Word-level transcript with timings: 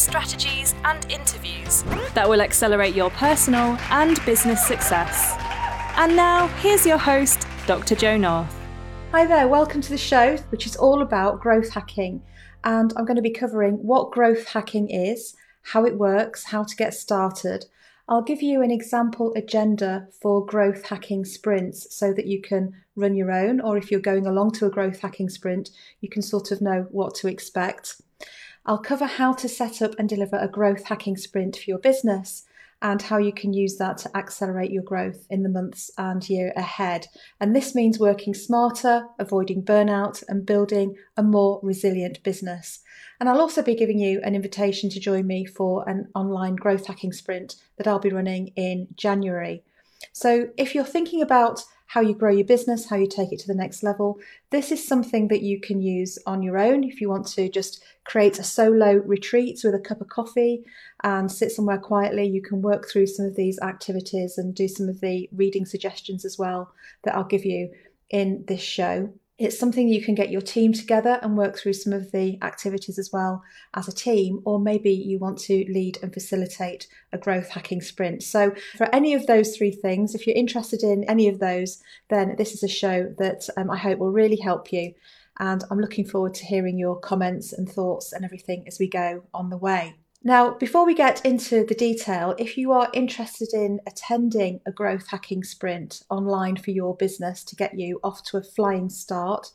strategies, 0.00 0.74
and 0.84 1.10
interviews 1.10 1.82
that 2.14 2.28
will 2.28 2.40
accelerate 2.40 2.94
your 2.94 3.10
personal 3.10 3.76
and 3.90 4.24
business 4.24 4.66
success. 4.66 5.36
And 5.96 6.16
now, 6.16 6.46
here's 6.62 6.86
your 6.86 6.98
host, 6.98 7.46
Dr. 7.66 7.94
Jo 7.94 8.16
North. 8.16 8.56
Hi 9.12 9.26
there, 9.26 9.48
welcome 9.48 9.80
to 9.80 9.90
the 9.90 9.98
show, 9.98 10.36
which 10.50 10.66
is 10.66 10.76
all 10.76 11.02
about 11.02 11.40
growth 11.40 11.70
hacking. 11.70 12.22
And 12.64 12.92
I'm 12.96 13.04
going 13.04 13.16
to 13.16 13.22
be 13.22 13.30
covering 13.30 13.74
what 13.74 14.12
growth 14.12 14.48
hacking 14.48 14.88
is, 14.88 15.34
how 15.62 15.84
it 15.84 15.98
works, 15.98 16.44
how 16.44 16.64
to 16.64 16.76
get 16.76 16.94
started. 16.94 17.66
I'll 18.08 18.22
give 18.22 18.42
you 18.42 18.62
an 18.62 18.70
example 18.70 19.32
agenda 19.36 20.08
for 20.20 20.44
growth 20.44 20.86
hacking 20.86 21.24
sprints 21.24 21.94
so 21.94 22.12
that 22.12 22.26
you 22.26 22.40
can 22.40 22.72
run 22.96 23.14
your 23.14 23.30
own, 23.30 23.60
or 23.60 23.76
if 23.76 23.90
you're 23.90 24.00
going 24.00 24.26
along 24.26 24.52
to 24.52 24.66
a 24.66 24.70
growth 24.70 25.00
hacking 25.00 25.28
sprint, 25.28 25.70
you 26.00 26.08
can 26.08 26.22
sort 26.22 26.50
of 26.50 26.60
know 26.60 26.86
what 26.90 27.14
to 27.16 27.28
expect. 27.28 28.00
I'll 28.66 28.78
cover 28.78 29.06
how 29.06 29.32
to 29.34 29.48
set 29.48 29.82
up 29.82 29.94
and 29.98 30.08
deliver 30.08 30.36
a 30.36 30.48
growth 30.48 30.84
hacking 30.84 31.16
sprint 31.16 31.56
for 31.56 31.64
your 31.70 31.78
business 31.78 32.44
and 32.82 33.02
how 33.02 33.18
you 33.18 33.32
can 33.32 33.52
use 33.52 33.76
that 33.76 33.98
to 33.98 34.16
accelerate 34.16 34.70
your 34.70 34.82
growth 34.82 35.26
in 35.28 35.42
the 35.42 35.48
months 35.48 35.90
and 35.98 36.26
year 36.28 36.52
ahead. 36.56 37.06
And 37.38 37.54
this 37.54 37.74
means 37.74 37.98
working 37.98 38.32
smarter, 38.32 39.06
avoiding 39.18 39.62
burnout, 39.62 40.22
and 40.28 40.46
building 40.46 40.96
a 41.16 41.22
more 41.22 41.60
resilient 41.62 42.22
business. 42.22 42.80
And 43.18 43.28
I'll 43.28 43.40
also 43.40 43.62
be 43.62 43.74
giving 43.74 43.98
you 43.98 44.20
an 44.24 44.34
invitation 44.34 44.88
to 44.90 45.00
join 45.00 45.26
me 45.26 45.44
for 45.44 45.86
an 45.88 46.08
online 46.14 46.56
growth 46.56 46.86
hacking 46.86 47.12
sprint 47.12 47.56
that 47.76 47.86
I'll 47.86 47.98
be 47.98 48.10
running 48.10 48.48
in 48.56 48.88
January. 48.94 49.62
So 50.12 50.48
if 50.56 50.74
you're 50.74 50.84
thinking 50.84 51.20
about 51.20 51.62
how 51.90 52.00
you 52.00 52.14
grow 52.14 52.30
your 52.30 52.46
business, 52.46 52.88
how 52.88 52.94
you 52.94 53.08
take 53.08 53.32
it 53.32 53.40
to 53.40 53.48
the 53.48 53.54
next 53.54 53.82
level. 53.82 54.16
This 54.50 54.70
is 54.70 54.86
something 54.86 55.26
that 55.26 55.42
you 55.42 55.60
can 55.60 55.82
use 55.82 56.20
on 56.24 56.40
your 56.40 56.56
own 56.56 56.84
if 56.84 57.00
you 57.00 57.08
want 57.08 57.26
to 57.28 57.48
just 57.48 57.82
create 58.04 58.38
a 58.38 58.44
solo 58.44 58.98
retreat 58.98 59.58
with 59.64 59.74
a 59.74 59.80
cup 59.80 60.00
of 60.00 60.08
coffee 60.08 60.62
and 61.02 61.30
sit 61.30 61.50
somewhere 61.50 61.78
quietly. 61.78 62.28
You 62.28 62.42
can 62.42 62.62
work 62.62 62.88
through 62.88 63.08
some 63.08 63.26
of 63.26 63.34
these 63.34 63.58
activities 63.60 64.38
and 64.38 64.54
do 64.54 64.68
some 64.68 64.88
of 64.88 65.00
the 65.00 65.28
reading 65.32 65.66
suggestions 65.66 66.24
as 66.24 66.38
well 66.38 66.72
that 67.02 67.16
I'll 67.16 67.24
give 67.24 67.44
you 67.44 67.72
in 68.08 68.44
this 68.46 68.62
show. 68.62 69.12
It's 69.40 69.58
something 69.58 69.88
you 69.88 70.02
can 70.02 70.14
get 70.14 70.30
your 70.30 70.42
team 70.42 70.74
together 70.74 71.18
and 71.22 71.34
work 71.34 71.56
through 71.56 71.72
some 71.72 71.94
of 71.94 72.12
the 72.12 72.36
activities 72.42 72.98
as 72.98 73.10
well 73.10 73.42
as 73.72 73.88
a 73.88 73.92
team, 73.92 74.42
or 74.44 74.60
maybe 74.60 74.92
you 74.92 75.18
want 75.18 75.38
to 75.38 75.64
lead 75.72 75.96
and 76.02 76.12
facilitate 76.12 76.86
a 77.10 77.16
growth 77.16 77.48
hacking 77.48 77.80
sprint. 77.80 78.22
So, 78.22 78.52
for 78.76 78.94
any 78.94 79.14
of 79.14 79.26
those 79.26 79.56
three 79.56 79.70
things, 79.70 80.14
if 80.14 80.26
you're 80.26 80.36
interested 80.36 80.82
in 80.82 81.04
any 81.04 81.26
of 81.26 81.38
those, 81.38 81.82
then 82.10 82.36
this 82.36 82.52
is 82.52 82.62
a 82.62 82.68
show 82.68 83.14
that 83.16 83.48
um, 83.56 83.70
I 83.70 83.78
hope 83.78 83.98
will 83.98 84.12
really 84.12 84.36
help 84.36 84.74
you. 84.74 84.92
And 85.38 85.64
I'm 85.70 85.80
looking 85.80 86.04
forward 86.04 86.34
to 86.34 86.44
hearing 86.44 86.78
your 86.78 87.00
comments 87.00 87.54
and 87.54 87.66
thoughts 87.66 88.12
and 88.12 88.26
everything 88.26 88.64
as 88.66 88.78
we 88.78 88.88
go 88.88 89.22
on 89.32 89.48
the 89.48 89.56
way. 89.56 89.94
Now, 90.22 90.50
before 90.50 90.84
we 90.84 90.94
get 90.94 91.24
into 91.24 91.64
the 91.64 91.74
detail, 91.74 92.34
if 92.38 92.58
you 92.58 92.72
are 92.72 92.90
interested 92.92 93.54
in 93.54 93.80
attending 93.86 94.60
a 94.66 94.72
growth 94.72 95.06
hacking 95.08 95.44
sprint 95.44 96.02
online 96.10 96.56
for 96.56 96.72
your 96.72 96.94
business 96.94 97.42
to 97.44 97.56
get 97.56 97.78
you 97.78 98.00
off 98.04 98.22
to 98.24 98.36
a 98.36 98.42
flying 98.42 98.90
start 98.90 99.50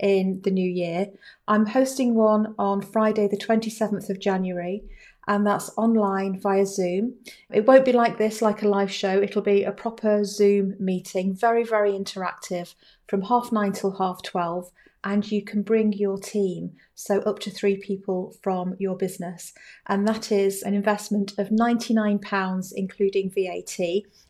in 0.00 0.40
the 0.42 0.50
new 0.50 0.68
year, 0.68 1.08
I'm 1.46 1.66
hosting 1.66 2.14
one 2.14 2.54
on 2.58 2.80
Friday, 2.80 3.28
the 3.28 3.36
27th 3.36 4.08
of 4.08 4.18
January, 4.18 4.84
and 5.28 5.46
that's 5.46 5.76
online 5.76 6.40
via 6.40 6.64
Zoom. 6.64 7.16
It 7.52 7.66
won't 7.66 7.84
be 7.84 7.92
like 7.92 8.16
this, 8.16 8.40
like 8.40 8.62
a 8.62 8.68
live 8.68 8.90
show, 8.90 9.20
it'll 9.20 9.42
be 9.42 9.64
a 9.64 9.72
proper 9.72 10.24
Zoom 10.24 10.76
meeting, 10.80 11.34
very, 11.34 11.62
very 11.62 11.92
interactive 11.92 12.74
from 13.06 13.20
half 13.20 13.52
nine 13.52 13.72
till 13.72 13.98
half 13.98 14.22
12 14.22 14.70
and 15.06 15.30
you 15.30 15.40
can 15.40 15.62
bring 15.62 15.92
your 15.92 16.18
team, 16.18 16.72
so 16.96 17.20
up 17.20 17.38
to 17.38 17.48
three 17.48 17.76
people 17.76 18.34
from 18.42 18.74
your 18.80 18.96
business. 18.96 19.52
And 19.86 20.06
that 20.08 20.32
is 20.32 20.64
an 20.64 20.74
investment 20.74 21.32
of 21.38 21.50
£99, 21.50 22.72
including 22.74 23.30
VAT. 23.30 23.78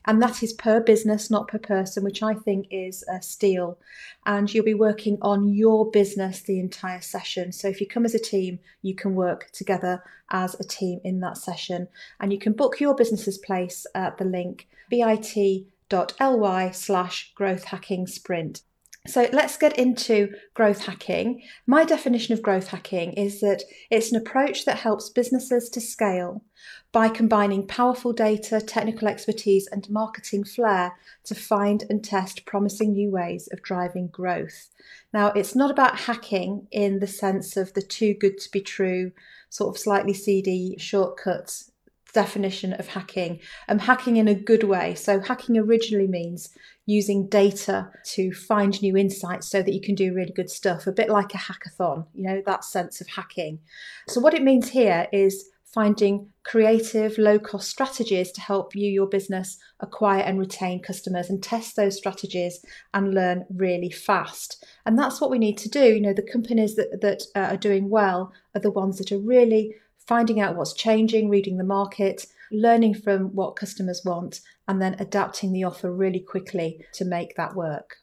And 0.04 0.22
that 0.22 0.42
is 0.42 0.52
per 0.52 0.80
business, 0.80 1.30
not 1.30 1.48
per 1.48 1.58
person, 1.58 2.04
which 2.04 2.22
I 2.22 2.34
think 2.34 2.66
is 2.70 3.02
a 3.10 3.22
steal. 3.22 3.78
And 4.26 4.52
you'll 4.52 4.66
be 4.66 4.74
working 4.74 5.16
on 5.22 5.48
your 5.48 5.90
business 5.90 6.42
the 6.42 6.60
entire 6.60 7.00
session. 7.00 7.52
So 7.52 7.68
if 7.68 7.80
you 7.80 7.86
come 7.86 8.04
as 8.04 8.14
a 8.14 8.18
team, 8.18 8.58
you 8.82 8.94
can 8.94 9.14
work 9.14 9.50
together 9.52 10.02
as 10.30 10.60
a 10.60 10.64
team 10.64 11.00
in 11.02 11.20
that 11.20 11.38
session. 11.38 11.88
And 12.20 12.34
you 12.34 12.38
can 12.38 12.52
book 12.52 12.80
your 12.80 12.94
business's 12.94 13.38
place 13.38 13.86
at 13.94 14.18
the 14.18 14.26
link 14.26 14.68
bit.ly 14.90 16.70
slash 16.72 17.32
growth 17.34 17.64
hacking 17.64 18.06
sprint. 18.06 18.60
So 19.06 19.28
let's 19.32 19.56
get 19.56 19.78
into 19.78 20.34
growth 20.54 20.84
hacking. 20.86 21.42
My 21.66 21.84
definition 21.84 22.34
of 22.34 22.42
growth 22.42 22.68
hacking 22.68 23.12
is 23.12 23.40
that 23.40 23.62
it's 23.90 24.10
an 24.10 24.16
approach 24.16 24.64
that 24.64 24.78
helps 24.78 25.08
businesses 25.08 25.68
to 25.70 25.80
scale 25.80 26.42
by 26.92 27.08
combining 27.08 27.66
powerful 27.66 28.12
data, 28.12 28.60
technical 28.60 29.08
expertise, 29.08 29.68
and 29.70 29.88
marketing 29.90 30.44
flair 30.44 30.94
to 31.24 31.34
find 31.34 31.84
and 31.90 32.02
test 32.02 32.46
promising 32.46 32.92
new 32.92 33.10
ways 33.10 33.48
of 33.52 33.62
driving 33.62 34.08
growth. 34.08 34.70
Now, 35.12 35.28
it's 35.28 35.54
not 35.54 35.70
about 35.70 36.00
hacking 36.00 36.66
in 36.70 37.00
the 37.00 37.06
sense 37.06 37.56
of 37.56 37.74
the 37.74 37.82
too 37.82 38.14
good 38.14 38.38
to 38.38 38.50
be 38.50 38.60
true, 38.60 39.12
sort 39.50 39.74
of 39.74 39.80
slightly 39.80 40.14
seedy 40.14 40.76
shortcuts 40.78 41.70
definition 42.12 42.72
of 42.74 42.88
hacking. 42.88 43.40
Um, 43.68 43.78
hacking 43.78 44.16
in 44.16 44.28
a 44.28 44.34
good 44.34 44.64
way. 44.64 44.94
So, 44.94 45.20
hacking 45.20 45.58
originally 45.58 46.06
means 46.06 46.50
using 46.86 47.28
data 47.28 47.90
to 48.04 48.32
find 48.32 48.80
new 48.80 48.96
insights 48.96 49.48
so 49.48 49.62
that 49.62 49.74
you 49.74 49.80
can 49.80 49.94
do 49.94 50.14
really 50.14 50.32
good 50.32 50.50
stuff, 50.50 50.86
a 50.86 50.92
bit 50.92 51.10
like 51.10 51.34
a 51.34 51.38
hackathon, 51.38 52.06
you 52.14 52.22
know, 52.22 52.42
that 52.46 52.64
sense 52.64 53.00
of 53.00 53.08
hacking. 53.08 53.58
So, 54.08 54.20
what 54.20 54.34
it 54.34 54.42
means 54.42 54.70
here 54.70 55.08
is 55.12 55.50
finding 55.76 56.30
creative, 56.42 57.18
low 57.18 57.38
cost 57.38 57.68
strategies 57.68 58.32
to 58.32 58.40
help 58.40 58.74
you, 58.74 58.90
your 58.90 59.06
business, 59.06 59.58
acquire 59.80 60.22
and 60.22 60.38
retain 60.38 60.80
customers 60.80 61.28
and 61.28 61.42
test 61.42 61.76
those 61.76 61.98
strategies 61.98 62.64
and 62.94 63.12
learn 63.12 63.44
really 63.54 63.90
fast. 63.90 64.64
And 64.86 64.98
that's 64.98 65.20
what 65.20 65.30
we 65.30 65.38
need 65.38 65.58
to 65.58 65.68
do. 65.68 65.84
You 65.84 66.00
know, 66.00 66.14
the 66.14 66.22
companies 66.22 66.76
that, 66.76 67.02
that 67.02 67.24
uh, 67.34 67.52
are 67.52 67.58
doing 67.58 67.90
well 67.90 68.32
are 68.54 68.60
the 68.62 68.70
ones 68.70 68.96
that 68.96 69.12
are 69.12 69.18
really 69.18 69.74
finding 70.06 70.40
out 70.40 70.56
what's 70.56 70.72
changing, 70.72 71.28
reading 71.28 71.56
the 71.56 71.64
market, 71.64 72.26
learning 72.50 72.94
from 72.94 73.34
what 73.34 73.56
customers 73.56 74.02
want, 74.04 74.40
and 74.68 74.80
then 74.80 74.96
adapting 74.98 75.52
the 75.52 75.64
offer 75.64 75.92
really 75.92 76.20
quickly 76.20 76.84
to 76.92 77.04
make 77.04 77.36
that 77.36 77.54
work. 77.54 77.96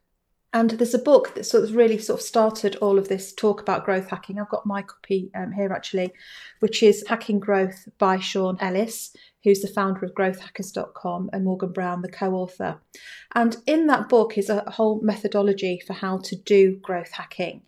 And 0.55 0.69
there's 0.71 0.93
a 0.93 0.99
book 0.99 1.33
that 1.33 1.45
sort 1.45 1.63
of 1.63 1.75
really 1.75 1.97
sort 1.97 2.19
of 2.19 2.25
started 2.25 2.75
all 2.75 2.99
of 2.99 3.07
this 3.07 3.33
talk 3.33 3.59
about 3.59 3.85
growth 3.85 4.09
hacking. 4.09 4.39
I've 4.39 4.49
got 4.49 4.67
my 4.67 4.83
copy 4.83 5.31
um, 5.33 5.51
here 5.51 5.73
actually, 5.73 6.13
which 6.59 6.83
is 6.83 7.03
Hacking 7.07 7.39
Growth 7.39 7.87
by 7.97 8.19
Sean 8.19 8.57
Ellis, 8.59 9.15
who's 9.43 9.61
the 9.61 9.67
founder 9.67 10.05
of 10.05 10.13
growthhackers.com, 10.13 11.31
and 11.33 11.43
Morgan 11.43 11.71
Brown, 11.71 12.03
the 12.03 12.11
co 12.11 12.35
author. 12.35 12.79
And 13.33 13.57
in 13.65 13.87
that 13.87 14.09
book 14.09 14.37
is 14.37 14.47
a 14.47 14.69
whole 14.69 15.01
methodology 15.01 15.81
for 15.87 15.93
how 15.93 16.19
to 16.19 16.35
do 16.35 16.77
growth 16.83 17.11
hacking. 17.11 17.63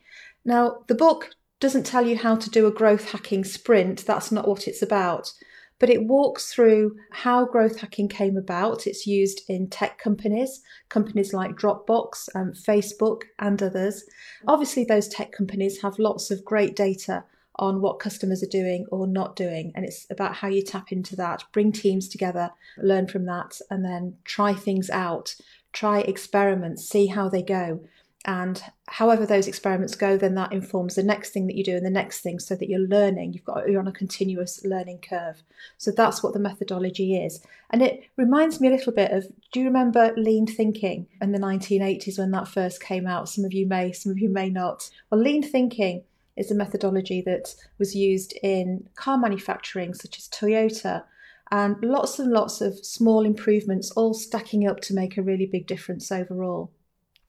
Now, 0.46 0.84
the 0.88 0.94
book 0.94 1.32
doesn't 1.60 1.86
tell 1.86 2.06
you 2.06 2.18
how 2.18 2.36
to 2.36 2.50
do 2.50 2.68
a 2.68 2.72
growth 2.72 3.12
hacking 3.12 3.44
sprint. 3.44 4.06
That's 4.06 4.32
not 4.32 4.48
what 4.48 4.68
it's 4.68 4.82
about. 4.82 5.32
But 5.78 5.90
it 5.90 6.06
walks 6.06 6.54
through 6.54 6.96
how 7.12 7.46
growth 7.46 7.80
hacking 7.80 8.08
came 8.08 8.38
about. 8.38 8.88
It's 8.88 9.06
used 9.06 9.42
in 9.50 9.70
tech 9.70 9.98
companies, 9.98 10.62
companies 10.88 11.34
like 11.34 11.58
Dropbox, 11.58 12.30
um, 12.34 12.54
Facebook, 12.54 13.24
and 13.40 13.62
others. 13.62 14.06
Obviously, 14.48 14.86
those 14.86 15.10
tech 15.10 15.32
companies 15.34 15.82
have 15.82 16.00
lots 16.00 16.32
of 16.32 16.46
great 16.46 16.76
data 16.76 17.26
on 17.58 17.82
what 17.82 18.00
customers 18.00 18.44
are 18.44 18.48
doing 18.48 18.86
or 18.92 19.08
not 19.08 19.36
doing. 19.36 19.72
And 19.76 19.86
it's 19.86 20.06
about 20.10 20.36
how 20.36 20.48
you 20.48 20.62
tap 20.62 20.92
into 20.92 21.16
that, 21.18 21.44
bring 21.52 21.72
teams 21.72 22.08
together, 22.08 22.52
learn 22.78 23.08
from 23.08 23.26
that, 23.26 23.60
and 23.70 23.84
then 23.84 24.16
try 24.24 24.54
things 24.54 24.90
out, 24.90 25.36
try 25.72 26.00
experiments, 26.00 26.88
see 26.88 27.08
how 27.08 27.30
they 27.30 27.42
go 27.42 27.82
and 28.28 28.64
however 28.88 29.24
those 29.26 29.48
experiments 29.48 29.94
go 29.94 30.18
then 30.18 30.34
that 30.34 30.52
informs 30.52 30.96
the 30.96 31.04
next 31.04 31.30
thing 31.30 31.46
that 31.46 31.56
you 31.56 31.64
do 31.64 31.76
and 31.76 31.86
the 31.86 31.92
next 31.92 32.22
thing 32.22 32.40
so 32.40 32.56
that 32.56 32.68
you're 32.68 32.80
learning. 32.80 33.34
You've 33.34 33.46
got 33.46 33.70
you're 33.70 33.80
on 33.80 33.88
a 33.88 33.92
continuous 33.92 34.66
learning 34.66 35.02
curve. 35.08 35.44
So 35.78 35.92
that's 35.92 36.24
what 36.24 36.34
the 36.34 36.40
methodology 36.40 37.16
is. 37.16 37.40
And 37.70 37.84
it 37.84 38.04
reminds 38.18 38.60
me 38.60 38.68
a 38.68 38.72
little 38.72 38.94
bit 38.94 39.12
of 39.12 39.28
do 39.52 39.60
you 39.60 39.66
remember 39.66 40.12
lean 40.18 40.48
thinking 40.48 41.06
in 41.22 41.34
the 41.34 41.40
1980s 41.40 42.18
when 42.18 42.32
that 42.32 42.48
first 42.48 42.82
came 42.82 43.06
out? 43.06 43.30
Some 43.30 43.46
of 43.46 43.54
you 43.54 43.68
may 43.68 43.92
some 43.92 44.12
of 44.12 44.18
you 44.18 44.30
may 44.30 44.50
not. 44.50 44.90
Well 45.12 45.22
lean 45.22 45.44
thinking 45.44 46.04
is 46.36 46.50
a 46.50 46.56
methodology 46.56 47.22
that 47.22 47.54
was 47.78 47.96
used 47.96 48.34
in 48.42 48.90
car 48.96 49.20
manufacturing 49.20 49.94
such 49.94 50.18
as 50.18 50.28
Toyota. 50.28 51.04
And 51.52 51.78
lots 51.84 52.18
and 52.18 52.32
lots 52.32 52.60
of 52.60 52.84
small 52.84 53.24
improvements 53.24 53.92
all 53.92 54.16
stacking 54.16 54.68
up 54.68 54.80
to 54.82 54.96
make 54.96 55.16
a 55.16 55.22
really 55.22 55.46
big 55.46 55.68
difference 55.68 56.12
overall. 56.12 56.72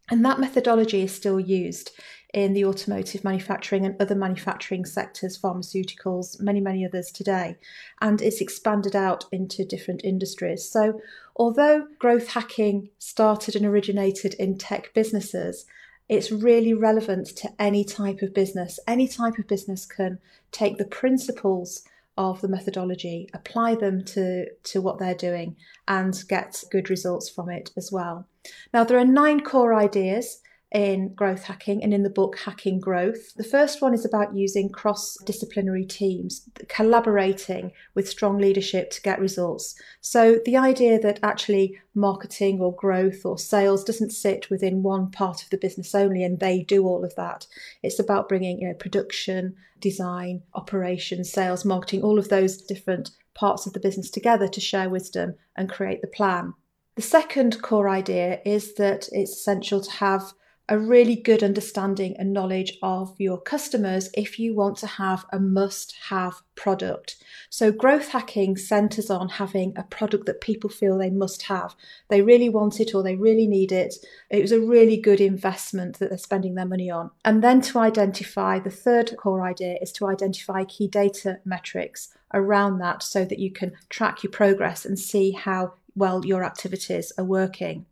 And 0.09 0.25
that 0.25 0.39
methodology 0.39 1.03
is 1.03 1.15
still 1.15 1.41
used 1.41 1.91
in 2.33 2.53
the 2.53 2.65
automotive 2.65 3.25
manufacturing 3.25 3.87
and 3.87 4.01
other 4.01 4.15
manufacturing 4.15 4.85
sectors, 4.85 5.39
pharmaceuticals, 5.39 6.41
many, 6.41 6.61
many 6.61 6.85
others 6.85 7.11
today. 7.11 7.57
And 8.01 8.21
it's 8.21 8.41
expanded 8.41 8.95
out 8.95 9.25
into 9.33 9.65
different 9.65 10.05
industries. 10.05 10.71
So, 10.71 11.01
although 11.35 11.87
growth 11.99 12.29
hacking 12.29 12.91
started 12.99 13.57
and 13.57 13.65
originated 13.65 14.35
in 14.35 14.59
tech 14.59 14.93
businesses, 14.95 15.67
it's 16.09 16.31
really 16.31 16.73
relevant 16.75 17.29
to 17.39 17.51
any 17.59 17.85
type 17.85 18.23
of 18.23 18.35
business. 18.35 18.79
Any 18.87 19.09
type 19.09 19.39
of 19.39 19.49
business 19.49 19.87
can 19.87 20.19
take 20.53 20.79
the 20.79 20.85
principles 20.85 21.83
of 22.19 22.41
the 22.41 22.49
methodology, 22.49 23.29
apply 23.35 23.75
them 23.75 24.05
to, 24.05 24.47
to 24.51 24.81
what 24.81 24.99
they're 24.99 25.15
doing, 25.15 25.57
and 25.87 26.23
get 26.29 26.63
good 26.71 26.89
results 26.91 27.29
from 27.29 27.51
it 27.51 27.71
as 27.77 27.91
well. 27.93 28.27
Now, 28.73 28.85
there 28.85 28.99
are 28.99 29.05
nine 29.05 29.41
core 29.41 29.75
ideas 29.75 30.41
in 30.73 31.15
growth 31.15 31.45
hacking 31.45 31.83
and 31.83 31.95
in 31.95 32.03
the 32.03 32.11
book 32.11 32.39
Hacking 32.39 32.81
Growth. 32.81 33.35
The 33.35 33.45
first 33.45 33.81
one 33.81 33.95
is 33.95 34.05
about 34.05 34.35
using 34.35 34.69
cross 34.69 35.17
disciplinary 35.25 35.85
teams, 35.85 36.49
collaborating 36.69 37.73
with 37.95 38.09
strong 38.09 38.39
leadership 38.39 38.91
to 38.91 39.03
get 39.03 39.21
results. 39.21 39.81
So, 40.01 40.41
the 40.45 40.57
idea 40.57 40.99
that 41.01 41.21
actually 41.23 41.79
marketing 41.95 42.61
or 42.61 42.75
growth 42.75 43.25
or 43.25 43.39
sales 43.39 43.85
doesn't 43.85 44.11
sit 44.11 44.51
within 44.51 44.83
one 44.83 45.11
part 45.11 45.43
of 45.43 45.51
the 45.51 45.57
business 45.57 45.95
only 45.95 46.25
and 46.25 46.41
they 46.41 46.63
do 46.63 46.87
all 46.87 47.05
of 47.05 47.15
that. 47.15 47.47
It's 47.83 48.01
about 48.01 48.29
bringing 48.29 48.61
you 48.61 48.69
know, 48.69 48.75
production, 48.75 49.55
design, 49.81 50.43
operations, 50.55 51.33
sales, 51.33 51.65
marketing, 51.65 52.03
all 52.03 52.19
of 52.19 52.29
those 52.29 52.57
different 52.57 53.13
parts 53.35 53.67
of 53.67 53.73
the 53.73 53.81
business 53.81 54.11
together 54.11 54.49
to 54.49 54.61
share 54.61 54.91
wisdom 54.91 55.37
and 55.57 55.71
create 55.71 56.01
the 56.01 56.09
plan. 56.09 56.55
The 56.97 57.03
second 57.03 57.61
core 57.61 57.91
idea 57.91 58.41
is 58.47 58.73
that 58.77 59.11
it's 59.13 59.33
essential 59.33 59.83
to 59.83 59.91
have 59.91 60.33
a 60.67 60.79
really 60.79 61.15
good 61.15 61.43
understanding 61.43 62.17
and 62.19 62.33
knowledge 62.33 62.79
of 62.83 63.15
your 63.19 63.39
customers 63.39 64.09
if 64.15 64.39
you 64.39 64.55
want 64.55 64.79
to 64.79 64.87
have 64.87 65.27
a 65.31 65.39
must 65.39 65.95
have 66.09 66.41
product. 66.55 67.23
So, 67.51 67.71
growth 67.71 68.09
hacking 68.09 68.57
centers 68.57 69.11
on 69.11 69.29
having 69.29 69.75
a 69.77 69.83
product 69.83 70.25
that 70.25 70.41
people 70.41 70.71
feel 70.71 70.97
they 70.97 71.11
must 71.11 71.43
have. 71.43 71.77
They 72.09 72.23
really 72.23 72.49
want 72.49 72.81
it 72.81 72.95
or 72.95 73.03
they 73.03 73.15
really 73.15 73.47
need 73.47 73.73
it. 73.73 73.95
It 74.31 74.41
was 74.41 74.51
a 74.51 74.59
really 74.59 74.97
good 74.97 75.21
investment 75.21 75.99
that 75.99 76.09
they're 76.09 76.19
spending 76.19 76.55
their 76.55 76.65
money 76.65 76.91
on. 76.91 77.11
And 77.27 77.45
then 77.45 77.61
to 77.61 77.79
identify 77.79 78.59
the 78.59 78.71
third 78.71 79.15
core 79.19 79.47
idea 79.47 79.77
is 79.83 79.93
to 79.93 80.09
identify 80.09 80.65
key 80.65 80.89
data 80.89 81.41
metrics 81.45 82.17
around 82.33 82.79
that 82.79 83.03
so 83.03 83.27
that 83.27 83.39
you 83.39 83.53
can 83.53 83.73
track 83.91 84.25
your 84.25 84.33
progress 84.33 84.87
and 84.87 84.99
see 84.99 85.33
how 85.33 85.75
well 85.97 86.25
your 86.25 86.45
activities 86.45 87.13
are 87.19 87.25
working. 87.25 87.87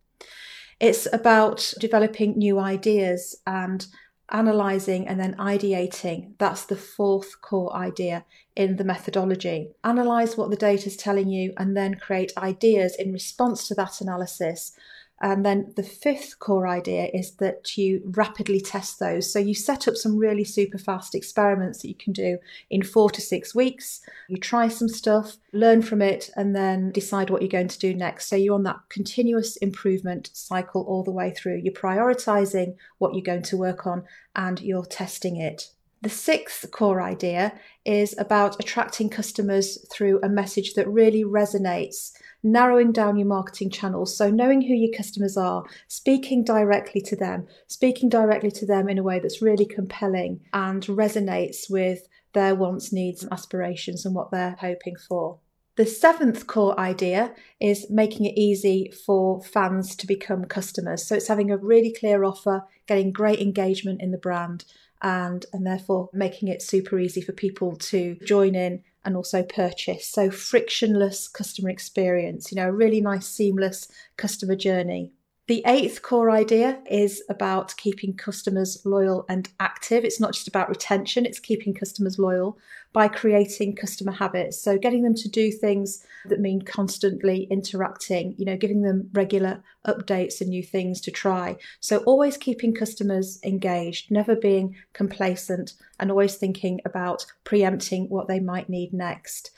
It's 0.79 1.07
about 1.11 1.73
developing 1.79 2.37
new 2.37 2.59
ideas 2.59 3.41
and 3.47 3.85
analysing 4.31 5.07
and 5.07 5.19
then 5.19 5.35
ideating. 5.35 6.33
That's 6.37 6.65
the 6.65 6.75
fourth 6.75 7.41
core 7.41 7.73
idea 7.75 8.25
in 8.55 8.77
the 8.77 8.83
methodology. 8.83 9.71
Analyse 9.83 10.37
what 10.37 10.49
the 10.49 10.55
data 10.55 10.87
is 10.87 10.97
telling 10.97 11.29
you 11.29 11.53
and 11.57 11.75
then 11.75 11.95
create 11.95 12.33
ideas 12.37 12.95
in 12.95 13.13
response 13.13 13.67
to 13.67 13.75
that 13.75 14.01
analysis 14.01 14.73
and 15.21 15.45
then 15.45 15.73
the 15.77 15.83
fifth 15.83 16.39
core 16.39 16.67
idea 16.67 17.09
is 17.13 17.35
that 17.35 17.77
you 17.77 18.01
rapidly 18.05 18.59
test 18.59 18.99
those. 18.99 19.31
So 19.31 19.39
you 19.39 19.55
set 19.55 19.87
up 19.87 19.95
some 19.95 20.17
really 20.17 20.43
super 20.43 20.77
fast 20.77 21.15
experiments 21.15 21.81
that 21.81 21.87
you 21.87 21.95
can 21.95 22.11
do 22.11 22.37
in 22.69 22.83
four 22.83 23.09
to 23.11 23.21
six 23.21 23.55
weeks. 23.55 24.01
You 24.27 24.37
try 24.37 24.67
some 24.67 24.89
stuff, 24.89 25.37
learn 25.53 25.81
from 25.81 26.01
it, 26.01 26.29
and 26.35 26.53
then 26.53 26.91
decide 26.91 27.29
what 27.29 27.41
you're 27.41 27.49
going 27.49 27.69
to 27.69 27.79
do 27.79 27.93
next. 27.93 28.27
So 28.27 28.35
you're 28.35 28.55
on 28.55 28.63
that 28.63 28.81
continuous 28.89 29.55
improvement 29.57 30.31
cycle 30.33 30.83
all 30.83 31.03
the 31.03 31.11
way 31.11 31.31
through. 31.31 31.61
You're 31.63 31.73
prioritizing 31.73 32.75
what 32.97 33.13
you're 33.13 33.23
going 33.23 33.43
to 33.43 33.57
work 33.57 33.87
on 33.87 34.03
and 34.35 34.59
you're 34.59 34.85
testing 34.85 35.37
it. 35.37 35.69
The 36.01 36.09
sixth 36.09 36.69
core 36.71 37.01
idea 37.01 37.53
is 37.83 38.15
about 38.19 38.59
attracting 38.59 39.09
customers 39.09 39.83
through 39.91 40.19
a 40.21 40.29
message 40.29 40.73
that 40.73 40.87
really 40.87 41.23
resonates 41.23 42.11
narrowing 42.45 42.91
down 42.91 43.17
your 43.17 43.27
marketing 43.27 43.71
channels. 43.71 44.15
So, 44.15 44.29
knowing 44.29 44.61
who 44.61 44.73
your 44.73 44.95
customers 44.95 45.35
are, 45.35 45.65
speaking 45.87 46.43
directly 46.43 47.01
to 47.01 47.15
them, 47.15 47.47
speaking 47.67 48.07
directly 48.07 48.51
to 48.51 48.65
them 48.65 48.87
in 48.87 48.97
a 48.97 49.03
way 49.03 49.19
that's 49.19 49.41
really 49.41 49.65
compelling 49.65 50.39
and 50.53 50.83
resonates 50.83 51.69
with 51.69 52.07
their 52.33 52.55
wants, 52.55 52.93
needs, 52.93 53.23
and 53.23 53.33
aspirations 53.33 54.05
and 54.05 54.13
what 54.13 54.31
they're 54.31 54.55
hoping 54.59 54.95
for. 54.95 55.39
The 55.75 55.85
seventh 55.85 56.47
core 56.47 56.79
idea 56.79 57.33
is 57.59 57.87
making 57.89 58.25
it 58.27 58.37
easy 58.37 58.93
for 59.05 59.43
fans 59.43 59.95
to 59.97 60.07
become 60.07 60.45
customers. 60.45 61.05
So 61.05 61.15
it's 61.15 61.27
having 61.27 61.51
a 61.51 61.57
really 61.57 61.91
clear 61.91 62.23
offer, 62.23 62.63
getting 62.87 63.11
great 63.11 63.39
engagement 63.39 64.01
in 64.01 64.11
the 64.11 64.17
brand, 64.17 64.63
and, 65.01 65.45
and 65.51 65.67
therefore 65.67 66.09
making 66.13 66.47
it 66.47 66.61
super 66.61 66.97
easy 66.97 67.19
for 67.19 67.33
people 67.33 67.75
to 67.75 68.15
join 68.23 68.55
in 68.55 68.83
and 69.05 69.15
also 69.15 69.43
purchase. 69.43 70.07
So 70.07 70.29
frictionless 70.31 71.27
customer 71.27 71.69
experience, 71.69 72.51
you 72.51 72.55
know, 72.57 72.67
a 72.69 72.73
really 72.73 73.01
nice 73.01 73.27
seamless 73.27 73.87
customer 74.17 74.55
journey. 74.55 75.13
The 75.47 75.61
eighth 75.67 76.01
core 76.01 76.31
idea 76.31 76.79
is 76.89 77.21
about 77.29 77.77
keeping 77.77 78.15
customers 78.15 78.81
loyal 78.83 79.25
and 79.29 79.47
active. 79.59 80.03
It's 80.03 80.19
not 80.19 80.33
just 80.33 80.47
about 80.47 80.69
retention, 80.69 81.23
it's 81.23 81.39
keeping 81.39 81.75
customers 81.75 82.17
loyal 82.17 82.57
by 82.93 83.07
creating 83.07 83.75
customer 83.75 84.11
habits. 84.11 84.59
So, 84.59 84.79
getting 84.79 85.03
them 85.03 85.13
to 85.13 85.29
do 85.29 85.51
things 85.51 86.03
that 86.25 86.39
mean 86.39 86.63
constantly 86.63 87.43
interacting, 87.51 88.33
you 88.39 88.45
know, 88.45 88.57
giving 88.57 88.81
them 88.81 89.11
regular 89.13 89.61
updates 89.85 90.41
and 90.41 90.49
new 90.49 90.63
things 90.63 90.99
to 91.01 91.11
try. 91.11 91.57
So, 91.79 91.97
always 92.05 92.37
keeping 92.37 92.73
customers 92.73 93.39
engaged, 93.43 94.09
never 94.09 94.35
being 94.35 94.75
complacent, 94.93 95.73
and 95.99 96.09
always 96.09 96.37
thinking 96.37 96.81
about 96.85 97.27
preempting 97.43 98.09
what 98.09 98.27
they 98.27 98.39
might 98.39 98.67
need 98.67 98.93
next. 98.93 99.51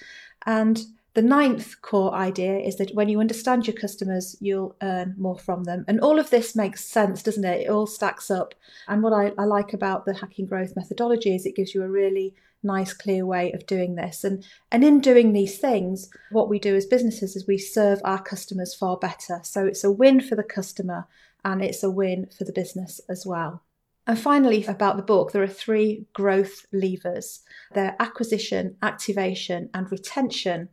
And 0.46 0.82
the 1.18 1.24
ninth 1.24 1.82
core 1.82 2.14
idea 2.14 2.60
is 2.60 2.76
that 2.76 2.94
when 2.94 3.10
you 3.10 3.20
understand 3.20 3.66
your 3.66 3.76
customers, 3.76 4.36
you'll 4.40 4.76
earn 4.84 5.16
more 5.18 5.40
from 5.40 5.64
them. 5.64 5.84
And 5.88 6.00
all 6.00 6.20
of 6.20 6.30
this 6.30 6.56
makes 6.56 6.86
sense, 6.86 7.24
doesn't 7.24 7.44
it? 7.44 7.62
It 7.62 7.72
all 7.72 7.88
stacks 7.88 8.30
up. 8.30 8.54
And 8.88 9.02
what 9.02 9.14
I, 9.14 9.32
I 9.36 9.46
like 9.46 9.74
about 9.74 10.06
the 10.06 10.14
hacking 10.14 10.46
growth 10.46 10.76
methodology 10.76 11.34
is 11.34 11.48
it 11.48 11.56
gives 11.56 11.74
you 11.74 11.82
a 11.82 11.90
really 11.90 12.36
nice, 12.62 12.94
clear 12.94 13.26
way 13.26 13.52
of 13.54 13.66
doing 13.66 13.96
this. 13.96 14.24
And, 14.24 14.46
and 14.72 14.84
in 14.84 15.02
doing 15.02 15.34
these 15.34 15.58
things, 15.58 16.08
what 16.30 16.50
we 16.50 16.60
do 16.60 16.76
as 16.76 16.86
businesses 16.86 17.36
is 17.36 17.48
we 17.48 17.58
serve 17.58 18.00
our 18.04 18.22
customers 18.22 18.76
far 18.76 18.96
better. 18.96 19.40
So 19.42 19.66
it's 19.66 19.84
a 19.84 19.92
win 19.92 20.22
for 20.22 20.36
the 20.36 20.44
customer 20.44 21.08
and 21.44 21.64
it's 21.64 21.82
a 21.82 21.90
win 21.90 22.28
for 22.38 22.44
the 22.44 22.54
business 22.54 23.02
as 23.10 23.26
well. 23.26 23.64
And 24.06 24.20
finally, 24.20 24.64
about 24.66 24.98
the 24.98 25.04
book, 25.04 25.32
there 25.32 25.44
are 25.44 25.48
three 25.48 26.06
growth 26.14 26.68
levers 26.72 27.42
they're 27.74 27.96
acquisition, 28.00 28.78
activation, 28.84 29.72
and 29.74 29.92
retention. 29.92 30.70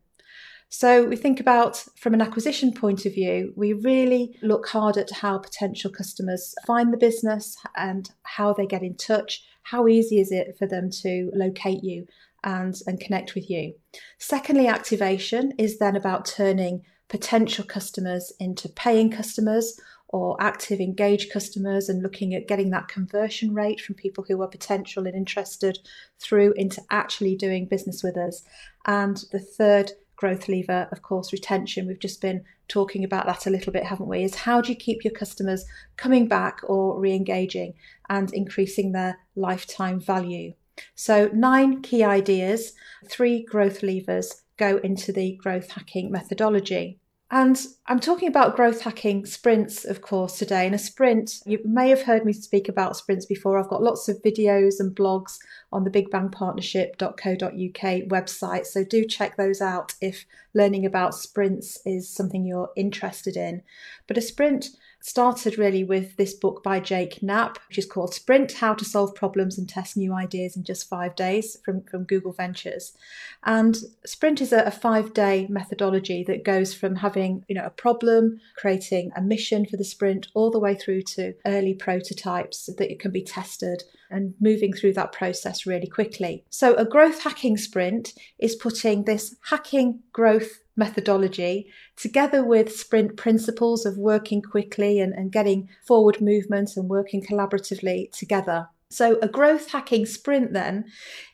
So 0.68 1.04
we 1.04 1.16
think 1.16 1.38
about 1.38 1.76
from 1.96 2.14
an 2.14 2.20
acquisition 2.20 2.72
point 2.72 3.06
of 3.06 3.14
view, 3.14 3.52
we 3.56 3.72
really 3.72 4.36
look 4.42 4.66
hard 4.66 4.96
at 4.96 5.10
how 5.10 5.38
potential 5.38 5.90
customers 5.90 6.54
find 6.66 6.92
the 6.92 6.98
business 6.98 7.56
and 7.76 8.10
how 8.24 8.52
they 8.52 8.66
get 8.66 8.82
in 8.82 8.96
touch. 8.96 9.44
How 9.62 9.86
easy 9.86 10.18
is 10.18 10.32
it 10.32 10.56
for 10.58 10.66
them 10.66 10.90
to 11.02 11.30
locate 11.32 11.84
you 11.84 12.06
and, 12.42 12.74
and 12.86 12.98
connect 12.98 13.34
with 13.34 13.48
you? 13.48 13.74
Secondly, 14.18 14.66
activation 14.66 15.52
is 15.58 15.78
then 15.78 15.94
about 15.94 16.26
turning 16.26 16.82
potential 17.08 17.64
customers 17.64 18.32
into 18.40 18.68
paying 18.68 19.10
customers 19.10 19.78
or 20.08 20.36
active 20.40 20.80
engaged 20.80 21.32
customers 21.32 21.88
and 21.88 22.02
looking 22.02 22.34
at 22.34 22.46
getting 22.46 22.70
that 22.70 22.86
conversion 22.86 23.52
rate 23.52 23.80
from 23.80 23.96
people 23.96 24.24
who 24.26 24.40
are 24.42 24.48
potential 24.48 25.06
and 25.06 25.16
interested 25.16 25.78
through 26.20 26.52
into 26.52 26.80
actually 26.90 27.34
doing 27.34 27.66
business 27.66 28.02
with 28.02 28.16
us. 28.16 28.44
And 28.86 29.16
the 29.32 29.40
third 29.40 29.92
growth 30.16 30.48
lever, 30.48 30.88
of 30.92 31.02
course, 31.02 31.32
retention. 31.32 31.86
We've 31.86 31.98
just 31.98 32.20
been 32.20 32.44
talking 32.68 33.04
about 33.04 33.26
that 33.26 33.46
a 33.46 33.50
little 33.50 33.72
bit, 33.72 33.84
haven't 33.84 34.08
we? 34.08 34.22
Is 34.22 34.34
how 34.34 34.60
do 34.60 34.70
you 34.70 34.76
keep 34.76 35.04
your 35.04 35.12
customers 35.12 35.64
coming 35.96 36.28
back 36.28 36.60
or 36.64 36.98
re 36.98 37.14
engaging 37.14 37.74
and 38.08 38.32
increasing 38.32 38.92
their 38.92 39.18
lifetime 39.36 40.00
value? 40.00 40.54
So, 40.94 41.30
nine 41.32 41.82
key 41.82 42.02
ideas, 42.02 42.72
three 43.08 43.44
growth 43.44 43.82
levers 43.82 44.42
go 44.56 44.78
into 44.78 45.12
the 45.12 45.36
growth 45.36 45.70
hacking 45.70 46.10
methodology. 46.10 46.98
And 47.34 47.60
I'm 47.88 47.98
talking 47.98 48.28
about 48.28 48.54
growth 48.54 48.82
hacking 48.82 49.26
sprints, 49.26 49.84
of 49.84 50.00
course, 50.00 50.38
today. 50.38 50.68
In 50.68 50.74
a 50.74 50.78
sprint, 50.78 51.40
you 51.44 51.58
may 51.64 51.88
have 51.88 52.02
heard 52.02 52.24
me 52.24 52.32
speak 52.32 52.68
about 52.68 52.96
sprints 52.96 53.26
before. 53.26 53.58
I've 53.58 53.66
got 53.66 53.82
lots 53.82 54.08
of 54.08 54.22
videos 54.22 54.78
and 54.78 54.94
blogs 54.94 55.38
on 55.72 55.82
the 55.82 55.90
bigbangpartnership.co.uk 55.90 58.08
website. 58.08 58.66
So 58.66 58.84
do 58.84 59.04
check 59.04 59.36
those 59.36 59.60
out 59.60 59.94
if 60.00 60.26
learning 60.54 60.86
about 60.86 61.16
sprints 61.16 61.80
is 61.84 62.08
something 62.08 62.44
you're 62.44 62.70
interested 62.76 63.36
in. 63.36 63.62
But 64.06 64.16
a 64.16 64.20
sprint 64.20 64.68
started 65.04 65.58
really 65.58 65.84
with 65.84 66.16
this 66.16 66.32
book 66.32 66.62
by 66.62 66.80
Jake 66.80 67.22
Knapp, 67.22 67.58
which 67.68 67.76
is 67.76 67.84
called 67.84 68.14
Sprint 68.14 68.52
How 68.52 68.72
to 68.72 68.86
Solve 68.86 69.14
Problems 69.14 69.58
and 69.58 69.68
Test 69.68 69.98
New 69.98 70.14
Ideas 70.14 70.56
in 70.56 70.64
Just 70.64 70.88
Five 70.88 71.14
Days 71.14 71.58
from, 71.62 71.82
from 71.82 72.04
Google 72.04 72.32
Ventures. 72.32 72.96
And 73.44 73.76
Sprint 74.06 74.40
is 74.40 74.50
a, 74.50 74.62
a 74.62 74.70
five 74.70 75.12
day 75.12 75.46
methodology 75.50 76.24
that 76.24 76.42
goes 76.42 76.72
from 76.72 76.96
having 76.96 77.44
you 77.48 77.54
know, 77.54 77.66
a 77.66 77.70
problem, 77.70 78.40
creating 78.56 79.12
a 79.14 79.20
mission 79.20 79.66
for 79.66 79.76
the 79.76 79.84
sprint, 79.84 80.28
all 80.32 80.50
the 80.50 80.58
way 80.58 80.74
through 80.74 81.02
to 81.02 81.34
early 81.44 81.74
prototypes 81.74 82.64
that 82.64 82.90
it 82.90 82.98
can 82.98 83.10
be 83.10 83.22
tested 83.22 83.82
and 84.10 84.32
moving 84.40 84.72
through 84.72 84.94
that 84.94 85.12
process 85.12 85.66
really 85.66 85.86
quickly. 85.86 86.44
So, 86.48 86.74
a 86.76 86.84
growth 86.86 87.22
hacking 87.22 87.58
sprint 87.58 88.14
is 88.38 88.54
putting 88.54 89.04
this 89.04 89.36
hacking 89.50 90.00
growth 90.12 90.63
methodology 90.76 91.70
together 91.96 92.44
with 92.44 92.74
sprint 92.74 93.16
principles 93.16 93.86
of 93.86 93.96
working 93.96 94.42
quickly 94.42 95.00
and, 95.00 95.12
and 95.12 95.32
getting 95.32 95.68
forward 95.86 96.20
movement 96.20 96.76
and 96.76 96.88
working 96.88 97.22
collaboratively 97.22 98.10
together. 98.12 98.68
So, 98.90 99.18
a 99.20 99.28
growth 99.28 99.70
hacking 99.70 100.06
sprint 100.06 100.52
then 100.52 100.84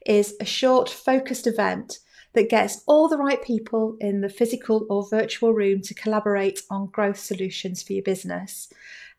is 0.06 0.34
a 0.40 0.44
short, 0.44 0.88
focused 0.88 1.46
event 1.46 1.98
that 2.32 2.48
gets 2.48 2.82
all 2.86 3.08
the 3.08 3.18
right 3.18 3.42
people 3.42 3.96
in 4.00 4.20
the 4.20 4.28
physical 4.28 4.86
or 4.88 5.08
virtual 5.08 5.52
room 5.52 5.82
to 5.82 5.94
collaborate 5.94 6.62
on 6.70 6.86
growth 6.86 7.18
solutions 7.18 7.82
for 7.82 7.92
your 7.92 8.04
business. 8.04 8.72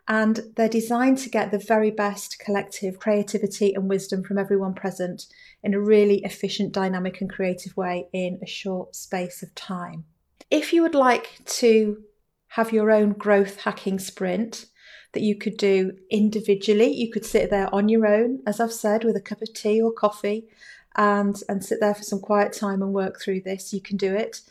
And 0.07 0.39
they're 0.55 0.67
designed 0.67 1.19
to 1.19 1.29
get 1.29 1.51
the 1.51 1.59
very 1.59 1.91
best 1.91 2.39
collective 2.39 2.99
creativity 2.99 3.73
and 3.73 3.87
wisdom 3.87 4.23
from 4.23 4.37
everyone 4.37 4.73
present 4.73 5.25
in 5.63 5.73
a 5.73 5.79
really 5.79 6.23
efficient, 6.23 6.71
dynamic, 6.71 7.21
and 7.21 7.29
creative 7.29 7.77
way 7.77 8.07
in 8.11 8.39
a 8.41 8.47
short 8.47 8.95
space 8.95 9.43
of 9.43 9.53
time. 9.55 10.05
If 10.51 10.73
you 10.73 10.81
would 10.81 10.95
like 10.95 11.39
to 11.45 12.03
have 12.49 12.73
your 12.73 12.91
own 12.91 13.13
growth 13.13 13.61
hacking 13.61 13.99
sprint 13.99 14.65
that 15.13 15.21
you 15.21 15.33
could 15.33 15.55
do 15.55 15.93
individually, 16.09 16.93
you 16.93 17.09
could 17.09 17.25
sit 17.25 17.49
there 17.49 17.73
on 17.73 17.87
your 17.87 18.05
own, 18.05 18.41
as 18.45 18.59
I've 18.59 18.73
said, 18.73 19.05
with 19.05 19.15
a 19.15 19.21
cup 19.21 19.41
of 19.41 19.53
tea 19.53 19.81
or 19.81 19.93
coffee 19.93 20.49
and, 20.97 21.41
and 21.47 21.63
sit 21.63 21.79
there 21.79 21.95
for 21.95 22.03
some 22.03 22.19
quiet 22.19 22.51
time 22.51 22.81
and 22.81 22.93
work 22.93 23.21
through 23.21 23.41
this. 23.41 23.71
You 23.71 23.79
can 23.79 23.95
do 23.95 24.13
it. 24.13 24.41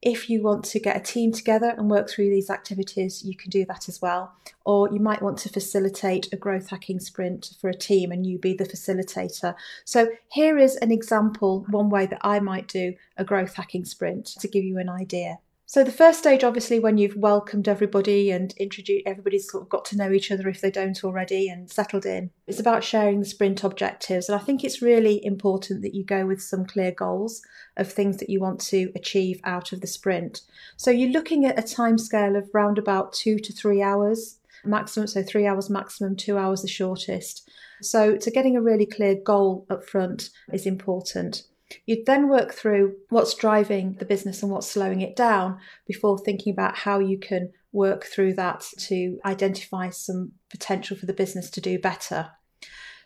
If 0.00 0.30
you 0.30 0.44
want 0.44 0.64
to 0.66 0.78
get 0.78 0.96
a 0.96 1.00
team 1.00 1.32
together 1.32 1.74
and 1.76 1.90
work 1.90 2.08
through 2.08 2.30
these 2.30 2.50
activities, 2.50 3.24
you 3.24 3.36
can 3.36 3.50
do 3.50 3.64
that 3.64 3.88
as 3.88 4.00
well. 4.00 4.32
Or 4.64 4.88
you 4.92 5.00
might 5.00 5.22
want 5.22 5.38
to 5.38 5.48
facilitate 5.48 6.32
a 6.32 6.36
growth 6.36 6.70
hacking 6.70 7.00
sprint 7.00 7.56
for 7.60 7.68
a 7.68 7.76
team 7.76 8.12
and 8.12 8.24
you 8.24 8.38
be 8.38 8.54
the 8.54 8.64
facilitator. 8.64 9.56
So, 9.84 10.10
here 10.30 10.56
is 10.56 10.76
an 10.76 10.92
example, 10.92 11.66
one 11.68 11.90
way 11.90 12.06
that 12.06 12.20
I 12.22 12.38
might 12.38 12.68
do 12.68 12.94
a 13.16 13.24
growth 13.24 13.54
hacking 13.54 13.84
sprint 13.86 14.26
to 14.38 14.46
give 14.46 14.62
you 14.62 14.78
an 14.78 14.88
idea. 14.88 15.40
So 15.70 15.84
the 15.84 15.92
first 15.92 16.20
stage, 16.20 16.44
obviously, 16.44 16.80
when 16.80 16.96
you've 16.96 17.16
welcomed 17.16 17.68
everybody 17.68 18.30
and 18.30 18.54
introduced 18.56 19.06
everybody's 19.06 19.50
sort 19.50 19.64
of 19.64 19.68
got 19.68 19.84
to 19.84 19.98
know 19.98 20.10
each 20.10 20.32
other 20.32 20.48
if 20.48 20.62
they 20.62 20.70
don't 20.70 21.04
already 21.04 21.50
and 21.50 21.70
settled 21.70 22.06
in, 22.06 22.30
it's 22.46 22.58
about 22.58 22.82
sharing 22.82 23.20
the 23.20 23.26
sprint 23.26 23.62
objectives. 23.62 24.30
And 24.30 24.40
I 24.40 24.42
think 24.42 24.64
it's 24.64 24.80
really 24.80 25.22
important 25.22 25.82
that 25.82 25.94
you 25.94 26.06
go 26.06 26.24
with 26.24 26.40
some 26.40 26.64
clear 26.64 26.90
goals 26.90 27.42
of 27.76 27.92
things 27.92 28.16
that 28.16 28.30
you 28.30 28.40
want 28.40 28.60
to 28.62 28.90
achieve 28.96 29.42
out 29.44 29.72
of 29.72 29.82
the 29.82 29.86
sprint. 29.86 30.40
So 30.78 30.90
you're 30.90 31.10
looking 31.10 31.44
at 31.44 31.58
a 31.58 31.74
time 31.74 31.98
scale 31.98 32.34
of 32.34 32.48
round 32.54 32.78
about 32.78 33.12
two 33.12 33.38
to 33.38 33.52
three 33.52 33.82
hours 33.82 34.40
maximum, 34.64 35.06
so 35.06 35.22
three 35.22 35.46
hours 35.46 35.68
maximum, 35.68 36.16
two 36.16 36.38
hours 36.38 36.62
the 36.62 36.68
shortest. 36.68 37.46
So 37.82 38.16
to 38.16 38.30
getting 38.30 38.56
a 38.56 38.62
really 38.62 38.86
clear 38.86 39.16
goal 39.16 39.66
up 39.68 39.84
front 39.84 40.30
is 40.50 40.64
important. 40.64 41.42
You'd 41.86 42.06
then 42.06 42.28
work 42.28 42.52
through 42.52 42.96
what's 43.10 43.34
driving 43.34 43.94
the 43.98 44.04
business 44.04 44.42
and 44.42 44.50
what's 44.50 44.70
slowing 44.70 45.00
it 45.00 45.16
down 45.16 45.58
before 45.86 46.18
thinking 46.18 46.52
about 46.52 46.76
how 46.76 46.98
you 46.98 47.18
can 47.18 47.52
work 47.72 48.04
through 48.04 48.34
that 48.34 48.66
to 48.78 49.18
identify 49.24 49.90
some 49.90 50.32
potential 50.50 50.96
for 50.96 51.06
the 51.06 51.12
business 51.12 51.50
to 51.50 51.60
do 51.60 51.78
better. 51.78 52.30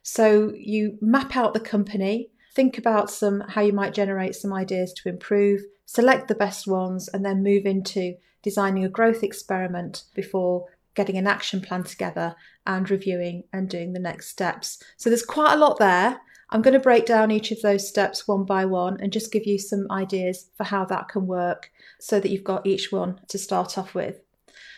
So 0.03 0.53
you 0.57 0.99
map 1.01 1.37
out 1.37 1.55
the 1.55 1.61
company, 1.61 2.31
think 2.55 2.79
about 2.79 3.11
some 3.11 3.41
how 3.49 3.63
you 3.63 3.73
might 3.73 3.95
generate 3.95 4.35
some 4.35 4.53
ideas 4.53 4.93
to 4.95 5.09
improve, 5.09 5.61
select 5.87 6.29
the 6.29 6.35
best 6.35 6.67
ones 6.67 7.09
and 7.13 7.25
then 7.25 7.43
move 7.43 7.67
into 7.67 8.15
designing 8.43 8.85
a 8.85 8.89
growth 8.89 9.23
experiment 9.23 10.05
before 10.15 10.67
getting 10.95 11.17
an 11.17 11.27
action 11.27 11.61
plan 11.61 11.83
together 11.83 12.35
and 12.67 12.91
reviewing 12.91 13.45
and 13.53 13.69
doing 13.69 13.93
the 13.93 14.01
next 14.01 14.29
steps. 14.29 14.83
So 14.97 15.09
there's 15.09 15.25
quite 15.25 15.55
a 15.55 15.59
lot 15.59 15.79
there. 15.79 16.21
I'm 16.53 16.61
going 16.61 16.75
to 16.75 16.81
break 16.81 17.07
down 17.07 17.31
each 17.31 17.51
of 17.51 17.63
those 17.63 17.89
steps 17.89 18.29
one 18.29 18.45
by 18.45 18.67
one 18.67 18.99
and 19.01 19.11
just 19.11 19.33
give 19.33 19.47
you 19.47 19.59
some 19.59 19.87
ideas 19.91 20.51
for 20.55 20.65
how 20.65 20.85
that 20.85 21.09
can 21.09 21.27
work 21.27 21.71
so 21.99 22.21
that 22.21 22.31
you've 22.31 22.45
got 22.45 22.67
each 22.67 22.93
one 22.93 23.19
to 23.29 23.39
start 23.39 23.79
off 23.79 23.95
with. 23.95 24.21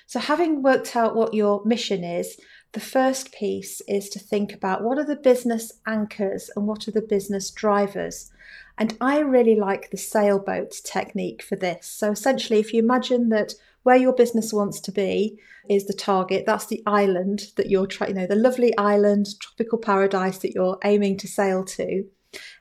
So, 0.07 0.21
having 0.21 0.62
worked 0.62 0.95
out 0.95 1.16
what 1.16 1.35
your 1.35 1.64
mission 1.64 2.04
is, 2.04 2.38
the 2.75 2.81
first 2.81 3.33
piece 3.33 3.81
is 3.88 4.09
to 4.11 4.21
think 4.21 4.52
about 4.52 4.85
what 4.85 4.99
are 4.99 5.04
the 5.04 5.16
business 5.16 5.73
anchors 5.85 6.49
and 6.54 6.69
what 6.69 6.87
are 6.87 6.93
the 6.93 7.02
business 7.02 7.50
drivers. 7.50 8.31
And 8.78 8.97
I 9.00 9.19
really 9.19 9.57
like 9.57 9.90
the 9.90 9.97
sailboat 9.97 10.75
technique 10.85 11.43
for 11.43 11.57
this. 11.57 11.87
So, 11.88 12.12
essentially, 12.12 12.61
if 12.61 12.73
you 12.73 12.81
imagine 12.81 13.31
that 13.31 13.54
where 13.85 13.97
your 13.97 14.12
business 14.12 14.53
wants 14.53 14.81
to 14.81 14.93
be 14.93 15.38
is 15.71 15.87
the 15.87 15.95
target. 15.95 16.45
That's 16.47 16.67
the 16.67 16.83
island 16.87 17.45
that 17.57 17.71
you're 17.71 17.87
trying, 17.87 18.11
you 18.11 18.17
know, 18.17 18.26
the 18.26 18.35
lovely 18.35 18.76
island, 18.76 19.26
tropical 19.41 19.79
paradise 19.79 20.38
that 20.38 20.53
you're 20.53 20.79
aiming 20.85 21.19
to 21.19 21.29
sail 21.29 21.64
to. 21.64 22.05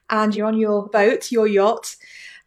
And 0.08 0.34
you're 0.34 0.46
on 0.46 0.58
your 0.58 0.88
boat, 0.88 1.32
your 1.32 1.48
yacht. 1.48 1.96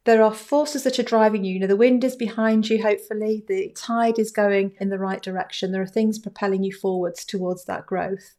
There 0.05 0.24
are 0.24 0.34
forces 0.34 0.84
that 0.84 1.00
are 1.00 1.03
driving 1.03 1.43
you. 1.43 1.55
You 1.55 1.60
know, 1.60 1.67
the 1.67 1.75
wind 1.75 2.03
is 2.03 2.15
behind 2.15 2.69
you, 2.69 2.81
hopefully. 2.81 3.43
The 3.48 3.74
tide 3.75 4.17
is 4.17 4.31
going 4.31 4.74
in 4.79 4.89
the 4.89 5.00
right 5.00 5.22
direction. 5.22 5.72
There 5.72 5.81
are 5.81 5.88
things 5.88 6.17
propelling 6.17 6.63
you 6.63 6.72
forwards 6.72 7.25
towards 7.25 7.65
that 7.65 7.86
growth. 7.86 8.37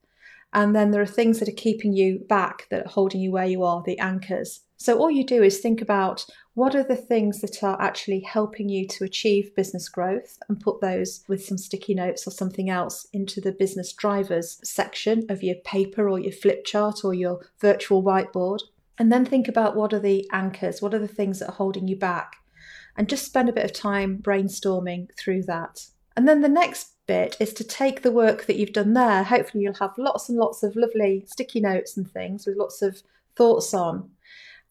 And 0.53 0.75
then 0.75 0.91
there 0.91 1.03
are 1.03 1.07
things 1.07 1.41
that 1.41 1.49
are 1.49 1.53
keeping 1.53 1.93
you 1.93 2.21
back, 2.29 2.67
that 2.71 2.87
are 2.87 2.89
holding 2.89 3.21
you 3.21 3.31
where 3.31 3.47
you 3.47 3.63
are, 3.65 3.83
the 3.85 3.99
anchors. 3.99 4.61
So 4.79 4.97
all 4.99 5.11
you 5.11 5.27
do 5.27 5.43
is 5.43 5.59
think 5.59 5.83
about 5.83 6.25
what 6.55 6.75
are 6.75 6.85
the 6.85 6.97
things 6.97 7.41
that 7.41 7.63
are 7.63 7.81
actually 7.81 8.21
helping 8.21 8.69
you 8.69 8.87
to 8.89 9.05
achieve 9.05 9.55
business 9.55 9.89
growth 9.89 10.39
and 10.49 10.61
put 10.61 10.81
those 10.81 11.25
with 11.29 11.45
some 11.45 11.59
sticky 11.59 11.95
notes 11.95 12.27
or 12.27 12.31
something 12.31 12.71
else 12.71 13.07
into 13.13 13.41
the 13.41 13.53
business 13.53 13.93
drivers 13.93 14.61
section 14.63 15.27
of 15.29 15.43
your 15.43 15.57
paper 15.57 16.09
or 16.09 16.19
your 16.19 16.33
flip 16.33 16.65
chart 16.65 17.01
or 17.05 17.13
your 17.13 17.41
virtual 17.61 18.03
whiteboard. 18.03 18.61
And 18.99 19.13
then 19.13 19.25
think 19.25 19.49
about 19.49 19.77
what 19.77 19.93
are 19.93 20.01
the 20.01 20.29
anchors, 20.33 20.81
what 20.81 20.95
are 20.95 20.99
the 20.99 21.09
things 21.09 21.41
that 21.41 21.49
are 21.49 21.57
holding 21.57 21.89
you 21.89 21.97
back, 21.97 22.37
and 22.97 23.09
just 23.09 23.27
spend 23.27 23.49
a 23.49 23.53
bit 23.53 23.65
of 23.65 23.73
time 23.73 24.19
brainstorming 24.19 25.09
through 25.17 25.43
that. 25.45 25.87
And 26.17 26.27
then 26.27 26.41
the 26.41 26.49
next 26.49 26.95
bit 27.09 27.37
is 27.41 27.53
to 27.55 27.65
take 27.65 28.03
the 28.03 28.13
work 28.13 28.47
that 28.47 28.57
you've 28.57 28.73
done 28.73 28.93
there. 28.93 29.25
Hopefully, 29.25 29.65
you'll 29.65 29.75
have 29.75 29.99
lots 29.99 30.29
and 30.29 30.39
lots 30.39 30.63
of 30.63 30.77
lovely 30.77 31.25
sticky 31.27 31.61
notes 31.61 31.97
and 31.97 32.09
things 32.09 32.47
with 32.47 32.57
lots 32.57 32.83
of 32.83 33.03
thoughts 33.35 33.75
on. 33.75 34.11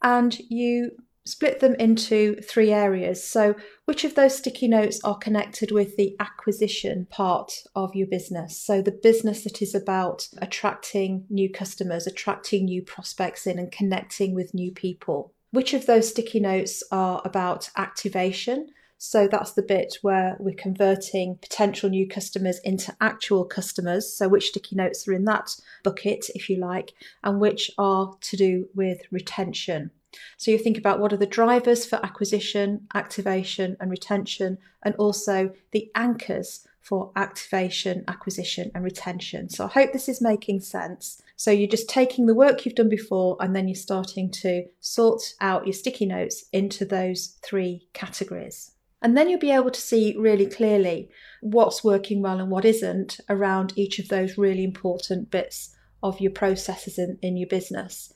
And 0.02 0.40
you 0.48 0.92
split 1.28 1.60
them 1.60 1.76
into 1.76 2.36
three 2.42 2.72
areas. 2.72 3.24
So, 3.24 3.56
which 3.86 4.04
of 4.04 4.16
those 4.16 4.38
sticky 4.38 4.68
notes 4.68 5.02
are 5.04 5.18
connected 5.18 5.72
with 5.72 5.98
the 5.98 6.16
acquisition 6.20 7.08
part 7.10 7.52
of 7.76 7.96
your 7.96 8.08
business? 8.08 8.58
So, 8.58 8.82
the 8.82 8.92
business 8.92 9.44
that 9.44 9.62
is 9.62 9.76
about 9.76 10.30
attracting 10.38 11.26
new 11.30 11.52
customers, 11.52 12.08
attracting 12.08 12.66
new 12.66 12.82
prospects 12.82 13.46
in, 13.46 13.60
and 13.60 13.72
connecting 13.72 14.34
with 14.34 14.54
new 14.54 14.72
people. 14.72 15.34
Which 15.52 15.74
of 15.74 15.86
those 15.86 16.10
sticky 16.10 16.40
notes 16.40 16.84
are 16.92 17.22
about 17.26 17.70
activation? 17.76 18.70
So 18.98 19.28
that's 19.28 19.54
the 19.54 19.62
bit 19.62 19.98
where 20.02 20.36
we're 20.40 20.56
converting 20.56 21.38
potential 21.42 21.90
new 21.90 22.08
customers 22.08 22.60
into 22.60 22.96
actual 23.00 23.46
customers. 23.46 24.12
So, 24.12 24.28
which 24.28 24.48
sticky 24.48 24.76
notes 24.76 25.08
are 25.08 25.14
in 25.14 25.26
that 25.26 25.56
bucket, 25.84 26.26
if 26.34 26.50
you 26.50 26.58
like, 26.58 26.94
and 27.24 27.40
which 27.40 27.70
are 27.78 28.16
to 28.20 28.38
do 28.38 28.70
with 28.74 29.02
retention. 29.12 29.92
So 30.38 30.52
you 30.52 30.58
think 30.58 30.78
about 30.78 31.00
what 31.00 31.14
are 31.14 31.18
the 31.18 31.26
drivers 31.26 31.86
for 31.86 32.04
acquisition, 32.04 32.88
activation, 32.96 33.78
and 33.80 33.92
retention, 33.92 34.58
and 34.84 34.96
also 34.96 35.52
the 35.72 35.92
anchors 35.96 36.68
for 36.82 37.12
activation, 37.16 38.04
acquisition, 38.08 38.72
and 38.74 38.84
retention. 38.84 39.50
So 39.50 39.66
I 39.66 39.68
hope 39.68 39.92
this 39.92 40.08
is 40.08 40.22
making 40.22 40.62
sense. 40.62 41.22
So 41.36 41.52
you're 41.52 41.68
just 41.68 41.90
taking 41.90 42.26
the 42.26 42.34
work 42.34 42.66
you've 42.66 42.76
done 42.76 42.90
before 42.90 43.36
and 43.42 43.56
then 43.56 43.68
you're 43.68 43.76
starting 43.76 44.32
to 44.32 44.64
sort 44.80 45.34
out 45.42 45.68
your 45.68 45.74
sticky 45.74 46.06
notes 46.06 46.46
into 46.54 46.86
those 46.86 47.38
three 47.44 47.88
categories. 47.94 48.72
And 49.02 49.16
then 49.16 49.30
you'll 49.30 49.40
be 49.40 49.52
able 49.52 49.72
to 49.72 49.82
see 49.82 50.16
really 50.18 50.48
clearly 50.48 51.10
what's 51.42 51.84
working 51.84 52.22
well 52.22 52.40
and 52.40 52.50
what 52.50 52.66
isn't 52.66 53.20
around 53.30 53.74
each 53.76 54.00
of 54.00 54.08
those 54.08 54.38
really 54.38 54.64
important 54.64 55.30
bits 55.30 55.76
of 56.02 56.20
your 56.20 56.32
processes 56.32 56.98
in, 56.98 57.18
in 57.22 57.38
your 57.38 57.48
business. 57.48 58.14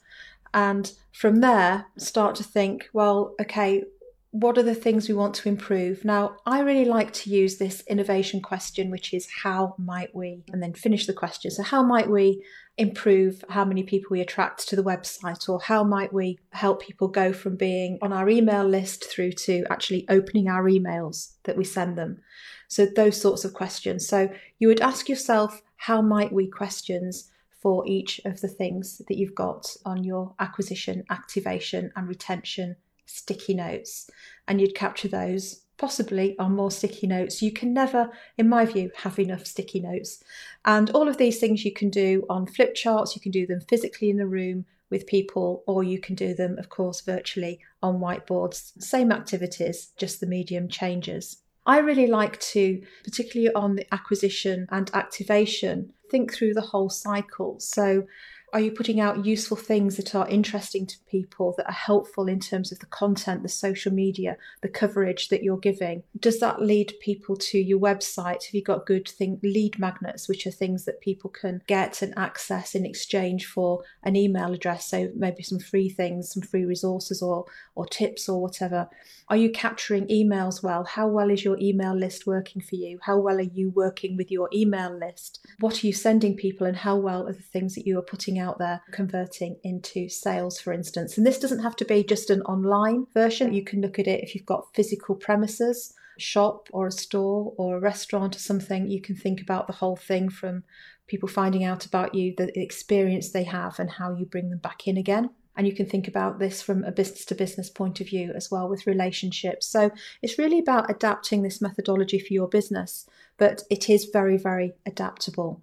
And 0.54 0.92
from 1.12 1.36
there, 1.36 1.86
start 1.96 2.34
to 2.36 2.44
think, 2.44 2.88
well, 2.92 3.34
okay, 3.40 3.84
what 4.32 4.56
are 4.56 4.62
the 4.62 4.74
things 4.74 5.08
we 5.08 5.14
want 5.14 5.34
to 5.34 5.48
improve? 5.48 6.06
Now, 6.06 6.36
I 6.46 6.60
really 6.60 6.86
like 6.86 7.12
to 7.12 7.30
use 7.30 7.58
this 7.58 7.82
innovation 7.86 8.40
question, 8.40 8.90
which 8.90 9.12
is 9.12 9.28
how 9.42 9.74
might 9.76 10.14
we, 10.14 10.42
and 10.50 10.62
then 10.62 10.72
finish 10.72 11.06
the 11.06 11.12
question. 11.12 11.50
So, 11.50 11.62
how 11.62 11.82
might 11.82 12.08
we 12.08 12.42
improve 12.78 13.44
how 13.50 13.66
many 13.66 13.82
people 13.82 14.08
we 14.10 14.22
attract 14.22 14.66
to 14.68 14.76
the 14.76 14.82
website, 14.82 15.50
or 15.50 15.60
how 15.60 15.84
might 15.84 16.14
we 16.14 16.38
help 16.52 16.80
people 16.80 17.08
go 17.08 17.34
from 17.34 17.56
being 17.56 17.98
on 18.00 18.10
our 18.10 18.26
email 18.30 18.64
list 18.64 19.04
through 19.04 19.32
to 19.32 19.64
actually 19.68 20.06
opening 20.08 20.48
our 20.48 20.64
emails 20.64 21.34
that 21.44 21.58
we 21.58 21.64
send 21.64 21.98
them? 21.98 22.22
So, 22.68 22.86
those 22.86 23.20
sorts 23.20 23.44
of 23.44 23.52
questions. 23.52 24.08
So, 24.08 24.30
you 24.58 24.66
would 24.66 24.80
ask 24.80 25.10
yourself, 25.10 25.60
how 25.76 26.00
might 26.00 26.32
we 26.32 26.46
questions 26.48 27.30
for 27.60 27.86
each 27.86 28.18
of 28.24 28.40
the 28.40 28.48
things 28.48 29.02
that 29.08 29.18
you've 29.18 29.34
got 29.34 29.76
on 29.84 30.04
your 30.04 30.34
acquisition, 30.40 31.04
activation, 31.10 31.92
and 31.94 32.08
retention 32.08 32.76
sticky 33.06 33.54
notes. 33.54 34.08
And 34.48 34.60
you'd 34.60 34.74
capture 34.74 35.08
those 35.08 35.62
possibly 35.78 36.38
on 36.38 36.54
more 36.54 36.70
sticky 36.70 37.06
notes. 37.06 37.42
You 37.42 37.52
can 37.52 37.74
never, 37.74 38.10
in 38.38 38.48
my 38.48 38.64
view, 38.64 38.90
have 38.98 39.18
enough 39.18 39.46
sticky 39.46 39.80
notes. 39.80 40.22
And 40.64 40.90
all 40.90 41.08
of 41.08 41.16
these 41.16 41.40
things 41.40 41.64
you 41.64 41.72
can 41.72 41.90
do 41.90 42.24
on 42.30 42.46
flip 42.46 42.74
charts, 42.74 43.16
you 43.16 43.22
can 43.22 43.32
do 43.32 43.46
them 43.46 43.60
physically 43.68 44.08
in 44.08 44.16
the 44.16 44.26
room 44.26 44.64
with 44.90 45.06
people, 45.06 45.64
or 45.66 45.82
you 45.82 45.98
can 45.98 46.14
do 46.14 46.34
them, 46.34 46.58
of 46.58 46.68
course, 46.68 47.00
virtually 47.00 47.58
on 47.82 47.98
whiteboards. 47.98 48.80
Same 48.80 49.10
activities, 49.10 49.90
just 49.96 50.20
the 50.20 50.26
medium 50.26 50.68
changes. 50.68 51.38
I 51.66 51.78
really 51.78 52.06
like 52.06 52.38
to, 52.40 52.82
particularly 53.02 53.52
on 53.54 53.76
the 53.76 53.86
acquisition 53.92 54.66
and 54.70 54.90
activation, 54.94 55.92
think 56.10 56.32
through 56.32 56.54
the 56.54 56.60
whole 56.60 56.90
cycle. 56.90 57.58
So 57.58 58.04
are 58.52 58.60
you 58.60 58.70
putting 58.70 59.00
out 59.00 59.24
useful 59.24 59.56
things 59.56 59.96
that 59.96 60.14
are 60.14 60.28
interesting 60.28 60.86
to 60.86 60.96
people, 61.10 61.54
that 61.56 61.66
are 61.66 61.72
helpful 61.72 62.28
in 62.28 62.38
terms 62.38 62.70
of 62.70 62.80
the 62.80 62.86
content, 62.86 63.42
the 63.42 63.48
social 63.48 63.92
media, 63.92 64.36
the 64.60 64.68
coverage 64.68 65.28
that 65.28 65.42
you're 65.42 65.56
giving? 65.56 66.02
Does 66.18 66.38
that 66.40 66.60
lead 66.60 66.92
people 67.00 67.34
to 67.36 67.58
your 67.58 67.78
website? 67.78 68.44
Have 68.44 68.54
you 68.54 68.62
got 68.62 68.84
good 68.84 69.08
thing 69.08 69.40
lead 69.42 69.78
magnets, 69.78 70.28
which 70.28 70.46
are 70.46 70.50
things 70.50 70.84
that 70.84 71.00
people 71.00 71.30
can 71.30 71.62
get 71.66 72.02
and 72.02 72.12
access 72.18 72.74
in 72.74 72.84
exchange 72.84 73.46
for 73.46 73.82
an 74.02 74.16
email 74.16 74.52
address? 74.52 74.86
So 74.86 75.10
maybe 75.16 75.42
some 75.42 75.58
free 75.58 75.88
things, 75.88 76.30
some 76.32 76.42
free 76.42 76.66
resources 76.66 77.22
or 77.22 77.46
or 77.74 77.86
tips 77.86 78.28
or 78.28 78.42
whatever. 78.42 78.88
Are 79.28 79.36
you 79.36 79.50
capturing 79.50 80.08
emails 80.08 80.62
well? 80.62 80.84
How 80.84 81.08
well 81.08 81.30
is 81.30 81.42
your 81.42 81.58
email 81.58 81.96
list 81.96 82.26
working 82.26 82.60
for 82.60 82.74
you? 82.74 82.98
How 83.02 83.18
well 83.18 83.38
are 83.38 83.40
you 83.40 83.70
working 83.70 84.16
with 84.16 84.30
your 84.30 84.50
email 84.52 84.94
list? 84.94 85.46
What 85.60 85.82
are 85.82 85.86
you 85.86 85.94
sending 85.94 86.36
people 86.36 86.66
and 86.66 86.76
how 86.76 86.96
well 86.96 87.26
are 87.26 87.32
the 87.32 87.40
things 87.40 87.74
that 87.74 87.86
you 87.86 87.98
are 87.98 88.02
putting 88.02 88.38
out 88.42 88.58
there 88.58 88.82
converting 88.92 89.56
into 89.62 90.08
sales, 90.08 90.60
for 90.60 90.72
instance? 90.72 91.16
And 91.16 91.26
this 91.26 91.38
doesn't 91.38 91.62
have 91.62 91.76
to 91.76 91.84
be 91.84 92.04
just 92.04 92.28
an 92.28 92.42
online 92.42 93.06
version. 93.14 93.54
You 93.54 93.64
can 93.64 93.80
look 93.80 93.98
at 93.98 94.06
it 94.06 94.22
if 94.22 94.34
you've 94.34 94.44
got 94.44 94.74
physical 94.74 95.14
premises, 95.14 95.94
shop 96.18 96.68
or 96.72 96.86
a 96.86 96.92
store 96.92 97.54
or 97.56 97.76
a 97.76 97.80
restaurant 97.80 98.36
or 98.36 98.40
something. 98.40 98.90
You 98.90 99.00
can 99.00 99.16
think 99.16 99.40
about 99.40 99.66
the 99.66 99.72
whole 99.72 99.96
thing 99.96 100.28
from 100.28 100.64
people 101.06 101.28
finding 101.28 101.64
out 101.64 101.86
about 101.86 102.14
you, 102.14 102.34
the 102.36 102.58
experience 102.60 103.30
they 103.30 103.44
have, 103.44 103.78
and 103.78 103.90
how 103.90 104.14
you 104.14 104.26
bring 104.26 104.50
them 104.50 104.58
back 104.58 104.86
in 104.86 104.96
again. 104.96 105.30
And 105.56 105.66
you 105.66 105.74
can 105.74 105.86
think 105.86 106.08
about 106.08 106.38
this 106.38 106.62
from 106.62 106.82
a 106.84 106.92
business 106.92 107.26
to 107.26 107.34
business 107.34 107.68
point 107.68 108.00
of 108.00 108.06
view 108.06 108.32
as 108.34 108.50
well 108.50 108.68
with 108.68 108.86
relationships. 108.86 109.66
So 109.66 109.90
it's 110.22 110.38
really 110.38 110.58
about 110.58 110.90
adapting 110.90 111.42
this 111.42 111.60
methodology 111.60 112.18
for 112.18 112.32
your 112.32 112.48
business, 112.48 113.06
but 113.36 113.62
it 113.70 113.90
is 113.90 114.08
very, 114.10 114.38
very 114.38 114.72
adaptable. 114.86 115.60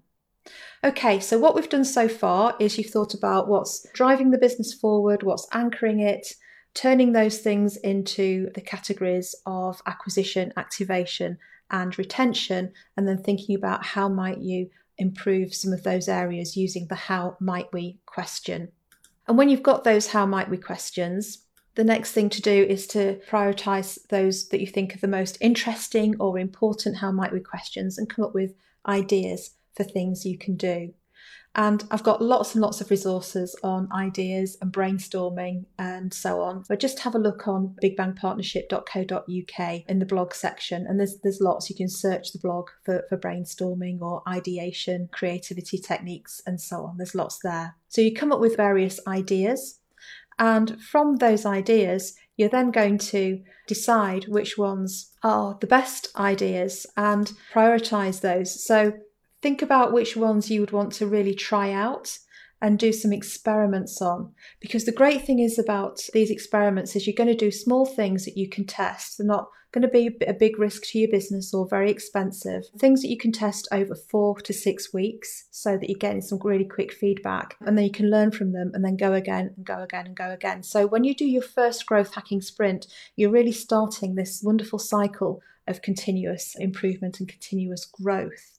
Okay, 0.83 1.19
so 1.19 1.37
what 1.37 1.55
we've 1.55 1.69
done 1.69 1.83
so 1.83 2.07
far 2.07 2.55
is 2.59 2.77
you've 2.77 2.89
thought 2.91 3.13
about 3.13 3.47
what's 3.47 3.85
driving 3.93 4.31
the 4.31 4.37
business 4.37 4.73
forward, 4.73 5.23
what's 5.23 5.47
anchoring 5.51 5.99
it, 5.99 6.33
turning 6.73 7.11
those 7.11 7.39
things 7.39 7.75
into 7.77 8.49
the 8.55 8.61
categories 8.61 9.35
of 9.45 9.81
acquisition, 9.85 10.53
activation, 10.55 11.37
and 11.69 11.97
retention, 11.97 12.71
and 12.95 13.07
then 13.07 13.21
thinking 13.21 13.55
about 13.55 13.85
how 13.85 14.07
might 14.07 14.39
you 14.39 14.69
improve 14.97 15.53
some 15.53 15.73
of 15.73 15.83
those 15.83 16.07
areas 16.07 16.57
using 16.57 16.87
the 16.87 16.95
how 16.95 17.35
might 17.39 17.71
we 17.73 17.99
question. 18.05 18.69
And 19.27 19.37
when 19.37 19.49
you've 19.49 19.63
got 19.63 19.83
those 19.83 20.07
how 20.07 20.25
might 20.25 20.49
we 20.49 20.57
questions, 20.57 21.45
the 21.75 21.83
next 21.83 22.13
thing 22.13 22.29
to 22.29 22.41
do 22.41 22.65
is 22.67 22.87
to 22.87 23.19
prioritize 23.29 23.99
those 24.09 24.49
that 24.49 24.59
you 24.59 24.67
think 24.67 24.95
are 24.95 24.99
the 24.99 25.07
most 25.07 25.37
interesting 25.39 26.15
or 26.19 26.39
important 26.39 26.97
how 26.97 27.11
might 27.11 27.31
we 27.31 27.39
questions 27.39 27.97
and 27.97 28.09
come 28.09 28.25
up 28.25 28.33
with 28.33 28.53
ideas 28.87 29.51
for 29.79 29.85
things 29.85 30.25
you 30.25 30.37
can 30.37 30.57
do. 30.57 30.93
And 31.55 31.83
I've 31.89 32.03
got 32.03 32.21
lots 32.21 32.53
and 32.53 32.61
lots 32.61 32.79
of 32.79 32.91
resources 32.91 33.55
on 33.63 33.89
ideas 33.91 34.55
and 34.61 34.71
brainstorming 34.71 35.65
and 35.79 36.13
so 36.13 36.41
on. 36.41 36.63
But 36.69 36.79
just 36.79 36.99
have 36.99 37.15
a 37.15 37.19
look 37.19 37.47
on 37.47 37.75
bigbangpartnership.co.uk 37.83 39.81
in 39.87 39.99
the 39.99 40.05
blog 40.05 40.33
section. 40.35 40.85
And 40.87 40.99
there's 40.99 41.17
there's 41.23 41.41
lots. 41.41 41.69
You 41.69 41.75
can 41.75 41.89
search 41.89 42.33
the 42.33 42.39
blog 42.39 42.67
for, 42.83 43.03
for 43.09 43.17
brainstorming 43.17 43.99
or 44.01 44.21
ideation, 44.27 45.09
creativity 45.11 45.79
techniques, 45.79 46.39
and 46.45 46.61
so 46.61 46.83
on. 46.83 46.97
There's 46.97 47.15
lots 47.15 47.39
there. 47.43 47.75
So 47.87 48.01
you 48.01 48.13
come 48.13 48.31
up 48.31 48.41
with 48.41 48.55
various 48.55 48.99
ideas. 49.07 49.79
And 50.37 50.79
from 50.81 51.15
those 51.15 51.45
ideas, 51.47 52.15
you're 52.37 52.49
then 52.49 52.69
going 52.71 52.99
to 52.99 53.41
decide 53.67 54.27
which 54.27 54.57
ones 54.57 55.11
are 55.23 55.57
the 55.59 55.67
best 55.67 56.07
ideas 56.15 56.85
and 56.95 57.33
prioritize 57.53 58.21
those. 58.21 58.63
So 58.65 58.93
think 59.41 59.61
about 59.61 59.93
which 59.93 60.15
ones 60.15 60.49
you 60.49 60.61
would 60.61 60.71
want 60.71 60.93
to 60.93 61.07
really 61.07 61.33
try 61.33 61.71
out 61.71 62.19
and 62.61 62.77
do 62.77 62.91
some 62.91 63.13
experiments 63.13 64.01
on. 64.01 64.33
Because 64.59 64.85
the 64.85 64.91
great 64.91 65.25
thing 65.25 65.39
is 65.39 65.57
about 65.57 66.01
these 66.13 66.29
experiments 66.29 66.95
is 66.95 67.07
you're 67.07 67.15
going 67.15 67.29
to 67.29 67.35
do 67.35 67.51
small 67.51 67.85
things 67.85 68.25
that 68.25 68.37
you 68.37 68.49
can 68.49 68.65
test. 68.65 69.17
They're 69.17 69.27
not 69.27 69.49
going 69.71 69.83
to 69.83 69.87
be 69.87 70.17
a 70.27 70.33
big 70.33 70.57
risk 70.57 70.83
to 70.83 70.97
your 70.97 71.09
business 71.11 71.53
or 71.53 71.67
very 71.67 71.91
expensive. 71.91 72.63
Things 72.79 73.01
that 73.01 73.09
you 73.09 73.17
can 73.17 73.31
test 73.31 73.67
over 73.71 73.95
four 73.95 74.35
to 74.41 74.51
six 74.51 74.91
weeks 74.93 75.47
so 75.51 75.77
that 75.77 75.89
you're 75.89 75.99
getting 75.99 76.21
some 76.21 76.39
really 76.43 76.65
quick 76.65 76.91
feedback 76.91 77.55
and 77.61 77.77
then 77.77 77.85
you 77.85 77.91
can 77.91 78.09
learn 78.09 78.31
from 78.31 78.51
them 78.51 78.71
and 78.73 78.83
then 78.83 78.97
go 78.97 79.13
again 79.13 79.53
and 79.55 79.65
go 79.65 79.83
again 79.83 80.07
and 80.07 80.15
go 80.15 80.31
again. 80.31 80.63
So 80.63 80.87
when 80.87 81.03
you 81.03 81.13
do 81.13 81.25
your 81.25 81.43
first 81.43 81.85
growth 81.85 82.15
hacking 82.15 82.41
sprint, 82.41 82.87
you're 83.15 83.29
really 83.29 83.51
starting 83.51 84.15
this 84.15 84.41
wonderful 84.43 84.79
cycle 84.79 85.41
of 85.67 85.83
continuous 85.83 86.55
improvement 86.57 87.19
and 87.19 87.29
continuous 87.29 87.85
growth. 87.85 88.58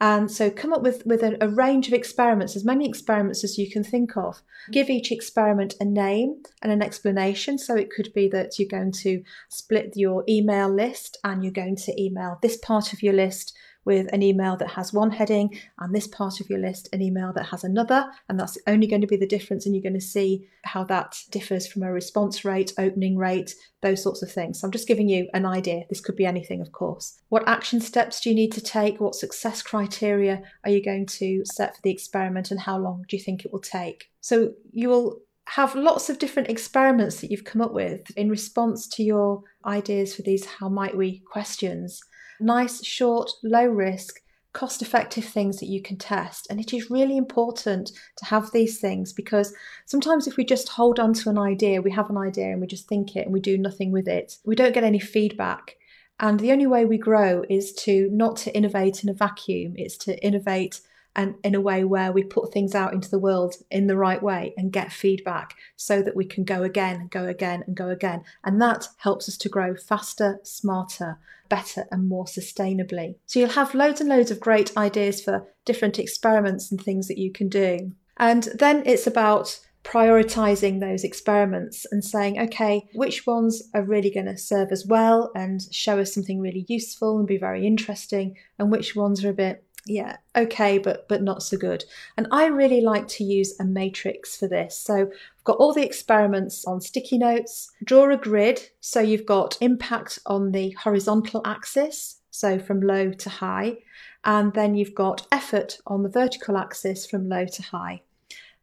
And 0.00 0.30
so 0.30 0.50
come 0.50 0.72
up 0.72 0.80
with, 0.82 1.04
with 1.04 1.22
a, 1.22 1.36
a, 1.42 1.48
range 1.48 1.86
of 1.86 1.92
experiments, 1.92 2.56
as 2.56 2.64
many 2.64 2.88
experiments 2.88 3.44
as 3.44 3.58
you 3.58 3.70
can 3.70 3.84
think 3.84 4.16
of. 4.16 4.40
Give 4.72 4.88
each 4.88 5.12
experiment 5.12 5.74
a 5.78 5.84
name 5.84 6.42
and 6.62 6.72
an 6.72 6.82
explanation. 6.82 7.58
So 7.58 7.76
it 7.76 7.90
could 7.90 8.10
be 8.14 8.26
that 8.28 8.58
you're 8.58 8.68
going 8.68 8.92
to 8.92 9.22
split 9.50 9.92
your 9.96 10.24
email 10.26 10.74
list 10.74 11.18
and 11.22 11.44
you're 11.44 11.52
going 11.52 11.76
to 11.76 12.02
email 12.02 12.38
this 12.40 12.56
part 12.56 12.94
of 12.94 13.02
your 13.02 13.12
list 13.12 13.54
with 13.84 14.12
an 14.12 14.22
email 14.22 14.56
that 14.56 14.70
has 14.70 14.92
one 14.92 15.10
heading 15.10 15.58
and 15.78 15.94
this 15.94 16.06
part 16.06 16.40
of 16.40 16.48
your 16.50 16.58
list 16.58 16.88
an 16.92 17.02
email 17.02 17.32
that 17.32 17.46
has 17.46 17.64
another. 17.64 18.06
And 18.28 18.38
that's 18.38 18.58
only 18.66 18.86
going 18.86 19.00
to 19.00 19.06
be 19.06 19.16
the 19.16 19.26
difference. 19.26 19.66
And 19.66 19.74
you're 19.74 19.82
going 19.82 19.94
to 19.94 20.00
see 20.00 20.46
how 20.64 20.84
that 20.84 21.16
differs 21.30 21.66
from 21.66 21.82
a 21.82 21.92
response 21.92 22.44
rate, 22.44 22.72
opening 22.78 23.16
rate, 23.16 23.54
those 23.82 24.02
sorts 24.02 24.22
of 24.22 24.30
things. 24.30 24.60
So 24.60 24.66
I'm 24.66 24.72
just 24.72 24.88
giving 24.88 25.08
you 25.08 25.28
an 25.32 25.46
idea. 25.46 25.84
This 25.88 26.00
could 26.00 26.16
be 26.16 26.26
anything, 26.26 26.60
of 26.60 26.72
course. 26.72 27.18
What 27.28 27.48
action 27.48 27.80
steps 27.80 28.20
do 28.20 28.28
you 28.28 28.34
need 28.34 28.52
to 28.52 28.60
take? 28.60 29.00
What 29.00 29.14
success 29.14 29.62
criteria 29.62 30.42
are 30.64 30.70
you 30.70 30.82
going 30.84 31.06
to 31.06 31.42
set 31.44 31.76
for 31.76 31.82
the 31.82 31.90
experiment? 31.90 32.50
And 32.50 32.60
how 32.60 32.78
long 32.78 33.04
do 33.08 33.16
you 33.16 33.22
think 33.22 33.44
it 33.44 33.52
will 33.52 33.60
take? 33.60 34.10
So 34.20 34.52
you 34.72 34.88
will 34.88 35.20
have 35.46 35.74
lots 35.74 36.08
of 36.08 36.18
different 36.18 36.48
experiments 36.48 37.20
that 37.20 37.30
you've 37.30 37.44
come 37.44 37.60
up 37.60 37.72
with 37.72 38.08
in 38.16 38.28
response 38.28 38.86
to 38.86 39.02
your 39.02 39.42
ideas 39.66 40.14
for 40.14 40.22
these 40.22 40.44
how 40.44 40.68
might 40.68 40.96
we 40.96 41.22
questions 41.32 42.00
nice, 42.40 42.84
short, 42.84 43.30
low 43.42 43.66
risk, 43.66 44.20
cost 44.52 44.82
effective 44.82 45.24
things 45.24 45.58
that 45.60 45.66
you 45.66 45.80
can 45.80 45.96
test. 45.96 46.46
And 46.50 46.60
it 46.60 46.72
is 46.72 46.90
really 46.90 47.16
important 47.16 47.92
to 48.16 48.24
have 48.24 48.50
these 48.50 48.80
things 48.80 49.12
because 49.12 49.54
sometimes 49.86 50.26
if 50.26 50.36
we 50.36 50.44
just 50.44 50.68
hold 50.68 50.98
on 50.98 51.12
to 51.14 51.30
an 51.30 51.38
idea, 51.38 51.82
we 51.82 51.92
have 51.92 52.10
an 52.10 52.16
idea 52.16 52.50
and 52.50 52.60
we 52.60 52.66
just 52.66 52.88
think 52.88 53.14
it 53.16 53.24
and 53.24 53.32
we 53.32 53.40
do 53.40 53.56
nothing 53.56 53.92
with 53.92 54.08
it, 54.08 54.36
we 54.44 54.56
don't 54.56 54.74
get 54.74 54.84
any 54.84 54.98
feedback. 54.98 55.76
And 56.18 56.38
the 56.38 56.52
only 56.52 56.66
way 56.66 56.84
we 56.84 56.98
grow 56.98 57.44
is 57.48 57.72
to 57.74 58.08
not 58.12 58.36
to 58.38 58.54
innovate 58.54 59.02
in 59.02 59.08
a 59.08 59.14
vacuum, 59.14 59.74
it's 59.76 59.96
to 59.98 60.22
innovate 60.24 60.80
and 61.16 61.34
in 61.42 61.54
a 61.54 61.60
way 61.60 61.84
where 61.84 62.12
we 62.12 62.22
put 62.22 62.52
things 62.52 62.74
out 62.74 62.92
into 62.92 63.10
the 63.10 63.18
world 63.18 63.54
in 63.70 63.86
the 63.86 63.96
right 63.96 64.22
way 64.22 64.54
and 64.56 64.72
get 64.72 64.92
feedback 64.92 65.54
so 65.76 66.02
that 66.02 66.16
we 66.16 66.24
can 66.24 66.44
go 66.44 66.62
again 66.62 67.00
and 67.00 67.10
go 67.10 67.26
again 67.26 67.64
and 67.66 67.76
go 67.76 67.88
again. 67.88 68.22
And 68.44 68.60
that 68.62 68.88
helps 68.98 69.28
us 69.28 69.36
to 69.38 69.48
grow 69.48 69.74
faster, 69.74 70.38
smarter, 70.44 71.18
better, 71.48 71.86
and 71.90 72.08
more 72.08 72.26
sustainably. 72.26 73.16
So 73.26 73.40
you'll 73.40 73.50
have 73.50 73.74
loads 73.74 74.00
and 74.00 74.08
loads 74.08 74.30
of 74.30 74.40
great 74.40 74.76
ideas 74.76 75.20
for 75.20 75.48
different 75.64 75.98
experiments 75.98 76.70
and 76.70 76.80
things 76.80 77.08
that 77.08 77.18
you 77.18 77.32
can 77.32 77.48
do. 77.48 77.92
And 78.16 78.44
then 78.58 78.82
it's 78.86 79.06
about 79.06 79.60
prioritizing 79.82 80.78
those 80.78 81.04
experiments 81.04 81.86
and 81.90 82.04
saying, 82.04 82.38
okay, 82.38 82.86
which 82.94 83.26
ones 83.26 83.62
are 83.72 83.82
really 83.82 84.10
going 84.10 84.26
to 84.26 84.36
serve 84.36 84.70
us 84.70 84.86
well 84.86 85.32
and 85.34 85.62
show 85.72 85.98
us 85.98 86.12
something 86.12 86.38
really 86.38 86.66
useful 86.68 87.18
and 87.18 87.26
be 87.26 87.38
very 87.38 87.66
interesting, 87.66 88.36
and 88.58 88.70
which 88.70 88.94
ones 88.94 89.24
are 89.24 89.30
a 89.30 89.34
bit 89.34 89.64
yeah 89.86 90.16
okay 90.36 90.78
but 90.78 91.08
but 91.08 91.22
not 91.22 91.42
so 91.42 91.56
good. 91.56 91.84
And 92.16 92.26
i 92.30 92.46
really 92.46 92.80
like 92.80 93.08
to 93.08 93.24
use 93.24 93.58
a 93.58 93.64
matrix 93.64 94.36
for 94.36 94.48
this. 94.48 94.76
So 94.76 94.94
i've 94.94 95.44
got 95.44 95.56
all 95.58 95.72
the 95.72 95.84
experiments 95.84 96.64
on 96.66 96.80
sticky 96.80 97.18
notes. 97.18 97.70
Draw 97.84 98.12
a 98.12 98.16
grid. 98.16 98.60
So 98.80 99.00
you've 99.00 99.26
got 99.26 99.58
impact 99.60 100.18
on 100.26 100.52
the 100.52 100.70
horizontal 100.72 101.42
axis 101.44 102.20
so 102.30 102.58
from 102.58 102.80
low 102.80 103.12
to 103.12 103.28
high. 103.28 103.78
And 104.24 104.52
then 104.52 104.74
you've 104.74 104.94
got 104.94 105.26
effort 105.32 105.78
on 105.86 106.02
the 106.02 106.08
vertical 106.08 106.56
axis 106.56 107.06
from 107.06 107.28
low 107.28 107.46
to 107.46 107.62
high 107.62 108.02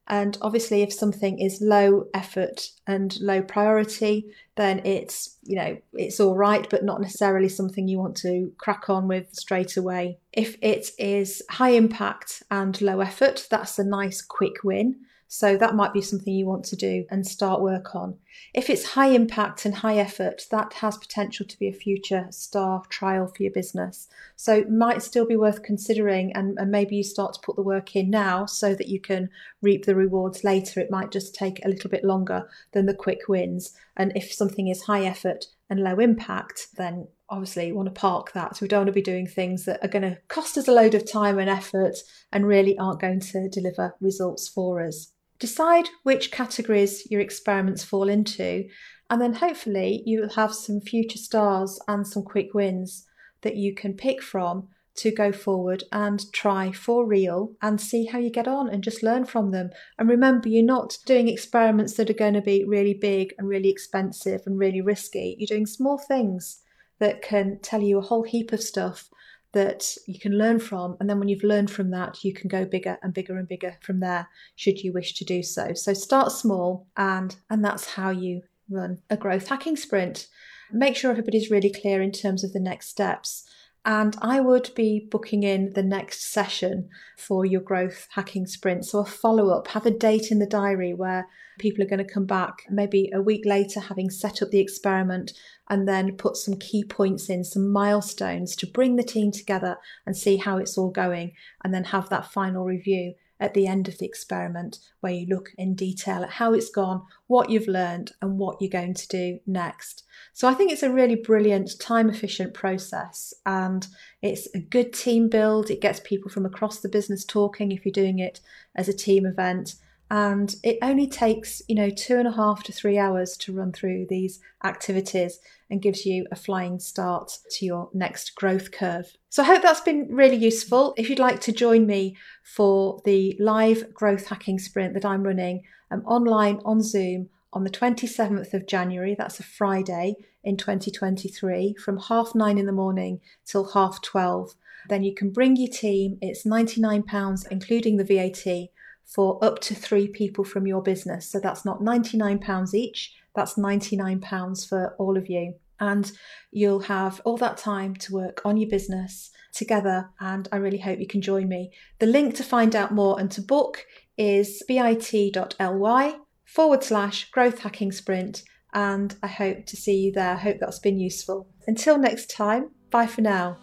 And 0.09 0.37
obviously, 0.41 0.81
if 0.83 0.93
something 0.93 1.39
is 1.39 1.61
low 1.61 2.07
effort 2.13 2.69
and 2.85 3.19
low 3.19 3.41
priority, 3.41 4.27
then 4.55 4.81
it's, 4.85 5.37
you 5.43 5.57
know, 5.57 5.77
it's 5.93 6.19
all 6.19 6.35
right, 6.35 6.67
but 6.69 6.85
not 6.85 7.01
necessarily 7.01 7.49
something 7.49 7.87
you 7.87 7.99
want 7.99 8.15
to 8.17 8.51
crack 8.57 8.89
on 8.89 9.07
with 9.07 9.33
straight 9.33 9.75
away. 9.75 10.19
If 10.31 10.57
it 10.61 10.91
is 10.97 11.41
high 11.49 11.71
impact 11.71 12.41
and 12.49 12.79
low 12.81 13.01
effort, 13.01 13.47
that's 13.49 13.79
a 13.79 13.83
nice 13.83 14.21
quick 14.21 14.63
win. 14.63 14.95
So 15.27 15.57
that 15.57 15.75
might 15.75 15.93
be 15.93 16.01
something 16.01 16.33
you 16.33 16.45
want 16.45 16.63
to 16.65 16.75
do 16.75 17.05
and 17.09 17.27
start 17.27 17.61
work 17.61 17.95
on. 17.95 18.17
If 18.53 18.69
it's 18.69 18.93
high 18.93 19.09
impact 19.09 19.65
and 19.65 19.75
high 19.75 19.97
effort, 19.97 20.43
that 20.51 20.73
has 20.73 20.97
potential 20.97 21.45
to 21.45 21.59
be 21.59 21.67
a 21.67 21.73
future 21.73 22.27
star 22.29 22.83
trial 22.89 23.27
for 23.27 23.43
your 23.43 23.51
business. 23.51 24.07
So 24.35 24.55
it 24.55 24.71
might 24.71 25.03
still 25.03 25.25
be 25.25 25.35
worth 25.35 25.63
considering 25.63 26.31
and, 26.33 26.57
and 26.57 26.71
maybe 26.71 26.95
you 26.95 27.03
start 27.03 27.33
to 27.33 27.41
put 27.41 27.57
the 27.57 27.61
work 27.61 27.95
in 27.95 28.09
now 28.09 28.45
so 28.45 28.73
that 28.75 28.87
you 28.87 29.01
can 29.01 29.29
reap 29.61 29.85
the 29.85 29.95
rewards 29.95 30.43
later. 30.43 30.79
It 30.79 30.91
might 30.91 31.11
just 31.11 31.35
take 31.35 31.63
a 31.63 31.69
little 31.69 31.89
bit 31.89 32.05
longer 32.05 32.47
than 32.71 32.85
the 32.85 32.93
quick 32.93 33.27
wins. 33.27 33.73
And 33.97 34.13
if 34.15 34.31
something 34.31 34.69
is 34.69 34.83
high 34.83 35.03
effort 35.03 35.45
and 35.69 35.83
low 35.83 35.99
impact, 35.99 36.67
then 36.77 37.07
obviously 37.29 37.67
you 37.67 37.75
want 37.75 37.93
to 37.93 37.99
park 37.99 38.31
that. 38.31 38.55
So 38.55 38.63
we 38.63 38.69
don't 38.69 38.79
want 38.79 38.87
to 38.87 38.93
be 38.93 39.01
doing 39.01 39.27
things 39.27 39.65
that 39.65 39.83
are 39.83 39.89
going 39.89 40.03
to 40.03 40.17
cost 40.29 40.57
us 40.57 40.69
a 40.69 40.71
load 40.71 40.95
of 40.95 41.09
time 41.09 41.37
and 41.37 41.49
effort 41.49 41.97
and 42.31 42.47
really 42.47 42.77
aren't 42.77 43.01
going 43.01 43.19
to 43.19 43.49
deliver 43.49 43.95
results 43.99 44.47
for 44.47 44.85
us. 44.85 45.11
Decide 45.39 45.89
which 46.04 46.32
categories 46.32 47.10
your 47.12 47.21
experiments 47.21 47.84
fall 47.84 48.10
into, 48.10 48.67
and 49.10 49.21
then 49.21 49.34
hopefully 49.34 50.04
you'll 50.06 50.34
have 50.34 50.54
some 50.54 50.82
future 50.82 51.17
stars 51.17 51.80
and 51.88 52.06
some 52.08 52.23
quick 52.23 52.54
wins 52.54 53.06
that 53.41 53.56
you 53.56 53.76
can 53.76 53.93
pick 53.93 54.21
from 54.21 54.67
to 54.95 55.12
go 55.12 55.32
forward 55.32 55.84
and 55.91 56.32
try 56.34 56.71
for 56.71 57.06
real 57.06 57.54
and 57.62 57.80
see 57.80 58.06
how 58.06 58.17
you 58.17 58.32
get 58.32 58.47
on 58.47 58.67
and 58.67 58.84
just 58.84 59.04
learn 59.04 59.26
from 59.26 59.52
them. 59.52 59.69
And 59.97 60.10
remember, 60.10 60.50
you're 60.50 60.63
not 60.63 60.97
doing 61.06 61.28
experiments 61.28 61.93
that 61.93 62.10
are 62.10 62.13
going 62.13 62.34
to 62.34 62.41
be 62.41 62.65
really 62.65 62.95
big 62.95 63.34
and 63.38 63.47
really 63.47 63.69
expensive 63.69 64.41
and 64.45 64.58
really 64.58 64.82
risky. 64.82 65.36
You're 65.38 65.56
doing 65.56 65.67
small 65.67 66.00
things 66.00 66.62
that 67.00 67.21
can 67.21 67.60
tell 67.62 67.82
you 67.82 68.00
a 68.00 68.02
whole 68.02 68.23
heap 68.23 68.52
of 68.52 68.62
stuff 68.62 69.10
that 69.57 69.97
you 70.05 70.19
can 70.19 70.37
learn 70.37 70.59
from. 70.59 70.97
And 70.99 71.09
then 71.09 71.17
when 71.17 71.29
you've 71.29 71.43
learned 71.43 71.71
from 71.71 71.89
that, 71.89 72.23
you 72.23 72.31
can 72.31 72.47
go 72.47 72.63
bigger 72.63 72.99
and 73.01 73.11
bigger 73.11 73.37
and 73.37 73.47
bigger 73.47 73.75
from 73.81 73.99
there, 73.99 74.29
should 74.55 74.83
you 74.83 74.93
wish 74.93 75.15
to 75.15 75.25
do 75.25 75.41
so. 75.41 75.73
So 75.73 75.93
start 75.93 76.31
small 76.31 76.85
and 76.95 77.35
and 77.49 77.65
that's 77.65 77.93
how 77.95 78.11
you 78.11 78.43
run 78.69 78.99
a 79.09 79.17
growth 79.17 79.47
hacking 79.47 79.75
sprint. 79.75 80.27
Make 80.71 80.95
sure 80.95 81.09
everybody's 81.09 81.49
really 81.49 81.71
clear 81.71 82.03
in 82.03 82.11
terms 82.11 82.43
of 82.43 82.53
the 82.53 82.59
next 82.59 82.89
steps. 82.89 83.49
And 83.88 84.17
I 84.21 84.41
would 84.41 84.71
be 84.76 85.08
booking 85.10 85.43
in 85.43 85.71
the 85.71 85.82
next 85.82 86.30
session 86.34 86.89
for 87.17 87.45
your 87.45 87.62
growth 87.62 88.10
hacking 88.12 88.45
sprint. 88.45 88.84
So 88.84 89.00
a 89.00 89.06
follow 89.06 89.50
up, 89.58 89.69
have 89.69 89.86
a 89.86 89.91
date 89.91 90.30
in 90.30 90.39
the 90.39 90.45
diary 90.45 90.93
where 90.93 91.26
people 91.58 91.82
are 91.82 91.88
going 91.88 92.06
to 92.06 92.13
come 92.13 92.26
back 92.26 92.63
maybe 92.69 93.10
a 93.13 93.21
week 93.21 93.45
later, 93.45 93.80
having 93.80 94.10
set 94.10 94.41
up 94.41 94.52
the 94.52 94.60
experiment, 94.60 95.32
and 95.69 95.88
then 95.88 96.17
put 96.17 96.36
some 96.36 96.58
key 96.60 96.84
points 96.84 97.30
in, 97.30 97.45
some 97.45 97.71
milestones 97.71 98.58
to 98.58 98.67
bring 98.67 98.97
the 98.97 99.04
team 99.04 99.32
together 99.32 99.78
and 100.06 100.17
see 100.17 100.36
how 100.36 100.58
it's 100.58 100.78
all 100.78 100.91
going, 100.91 101.32
and 101.63 101.73
then 101.73 101.86
have 101.86 102.10
that 102.10 102.30
final 102.30 102.65
review 102.65 103.13
at 103.39 103.54
the 103.54 103.67
end 103.67 103.88
of 103.88 103.97
the 103.97 104.06
experiment 104.06 104.80
where 105.02 105.13
you 105.13 105.28
look 105.28 105.52
in 105.58 105.76
detail 105.76 106.23
at 106.23 106.30
how 106.30 106.54
it's 106.54 106.69
gone, 106.69 107.02
what 107.28 107.50
you've 107.50 107.67
learned, 107.67 108.12
and 108.21 108.38
what 108.38 108.62
you're 108.62 108.69
going 108.69 108.93
to 108.93 109.08
do 109.08 109.39
next. 109.45 110.04
So 110.34 110.47
I 110.47 110.54
think 110.54 110.71
it's 110.71 110.84
a 110.84 110.91
really 110.91 111.15
brilliant, 111.15 111.80
time 111.80 112.10
efficient 112.10 112.54
process 112.54 113.34
and 113.45 113.88
it's 114.21 114.47
a 114.56 114.60
good 114.60 114.93
team 114.93 115.30
build. 115.30 115.69
It 115.69 115.82
gets 115.82 116.00
people 116.00 116.32
from 116.32 116.45
across 116.45 116.80
the 116.80 116.89
business 116.89 117.23
talking 117.23 117.71
if 117.71 117.86
you're 117.86 117.91
doing 117.91 118.19
it 118.19 118.41
as 118.76 118.89
a 118.89 118.93
team 118.93 119.26
event 119.26 119.76
and 120.09 120.55
it 120.63 120.77
only 120.81 121.07
takes 121.07 121.61
you 121.67 121.75
know 121.75 121.89
two 121.89 122.17
and 122.17 122.27
a 122.27 122.31
half 122.31 122.63
to 122.63 122.71
three 122.71 122.97
hours 122.97 123.35
to 123.37 123.53
run 123.53 123.71
through 123.71 124.05
these 124.09 124.39
activities 124.63 125.39
and 125.69 125.81
gives 125.81 126.05
you 126.05 126.25
a 126.31 126.35
flying 126.35 126.79
start 126.79 127.39
to 127.51 127.65
your 127.65 127.89
next 127.93 128.35
growth 128.35 128.71
curve. 128.71 129.13
So 129.29 129.43
i 129.43 129.45
hope 129.45 129.61
that's 129.61 129.81
been 129.81 130.07
really 130.09 130.37
useful. 130.37 130.93
If 130.97 131.09
you'd 131.09 131.19
like 131.19 131.41
to 131.41 131.51
join 131.51 131.85
me 131.85 132.15
for 132.43 133.01
the 133.05 133.35
live 133.39 133.93
growth 133.93 134.27
hacking 134.27 134.59
sprint 134.59 134.93
that 134.93 135.05
i'm 135.05 135.23
running 135.23 135.63
um, 135.91 136.01
online 136.05 136.59
on 136.65 136.81
zoom 136.81 137.29
on 137.53 137.63
the 137.63 137.69
27th 137.69 138.53
of 138.53 138.67
january 138.67 139.15
that's 139.17 139.39
a 139.39 139.43
friday 139.43 140.15
in 140.43 140.57
2023 140.57 141.75
from 141.75 141.97
half 141.97 142.35
nine 142.35 142.57
in 142.57 142.65
the 142.65 142.71
morning 142.71 143.19
till 143.45 143.71
half 143.71 144.01
12 144.01 144.55
then 144.89 145.03
you 145.03 145.13
can 145.13 145.31
bring 145.31 145.55
your 145.55 145.69
team. 145.69 146.17
It's 146.21 146.45
99 146.45 147.03
pounds 147.03 147.45
including 147.49 147.97
the 147.97 148.03
vat 148.03 148.69
for 149.07 149.43
up 149.43 149.59
to 149.59 149.73
three 149.73 150.07
people 150.07 150.43
from 150.43 150.67
your 150.67 150.81
business. 150.81 151.31
So 151.31 151.39
that's 151.39 151.65
not 151.65 151.79
£99 151.79 152.73
each, 152.73 153.13
that's 153.35 153.55
£99 153.55 154.67
for 154.67 154.95
all 154.99 155.17
of 155.17 155.29
you. 155.29 155.55
And 155.79 156.11
you'll 156.51 156.81
have 156.81 157.21
all 157.23 157.37
that 157.37 157.57
time 157.57 157.95
to 157.97 158.13
work 158.13 158.41
on 158.43 158.57
your 158.57 158.69
business 158.69 159.29
together. 159.53 160.09
And 160.19 160.47
I 160.51 160.57
really 160.57 160.79
hope 160.79 160.99
you 160.99 161.07
can 161.07 161.21
join 161.21 161.47
me. 161.47 161.71
The 161.99 162.07
link 162.07 162.35
to 162.35 162.43
find 162.43 162.75
out 162.75 162.93
more 162.93 163.19
and 163.19 163.31
to 163.31 163.41
book 163.41 163.85
is 164.17 164.63
bit.ly 164.67 166.15
forward 166.45 166.83
slash 166.83 167.29
growth 167.29 167.59
hacking 167.59 167.91
sprint. 167.91 168.43
And 168.73 169.15
I 169.21 169.27
hope 169.27 169.67
to 169.67 169.77
see 169.77 169.97
you 169.97 170.11
there. 170.11 170.31
I 170.31 170.37
hope 170.37 170.57
that's 170.59 170.79
been 170.79 170.99
useful. 170.99 171.47
Until 171.67 171.97
next 171.97 172.31
time, 172.31 172.71
bye 172.89 173.07
for 173.07 173.21
now. 173.21 173.57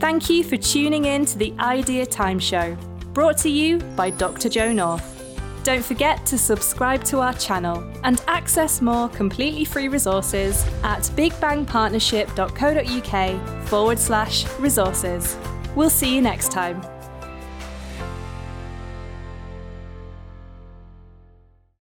Thank 0.00 0.30
you 0.30 0.42
for 0.42 0.56
tuning 0.56 1.04
in 1.04 1.26
to 1.26 1.38
the 1.38 1.52
Idea 1.58 2.06
Time 2.06 2.38
Show 2.38 2.76
brought 3.18 3.36
to 3.36 3.50
you 3.50 3.78
by 3.96 4.10
Dr. 4.10 4.48
Jo 4.48 4.72
North. 4.72 5.34
Don't 5.64 5.84
forget 5.84 6.24
to 6.26 6.38
subscribe 6.38 7.02
to 7.06 7.18
our 7.18 7.34
channel 7.34 7.84
and 8.04 8.22
access 8.28 8.80
more 8.80 9.08
completely 9.08 9.64
free 9.64 9.88
resources 9.88 10.64
at 10.84 11.00
bigbangpartnership.co.uk 11.16 13.66
forward 13.66 13.98
slash 13.98 14.46
resources. 14.60 15.36
We'll 15.74 15.90
see 15.90 16.14
you 16.14 16.22
next 16.22 16.52
time. 16.52 16.80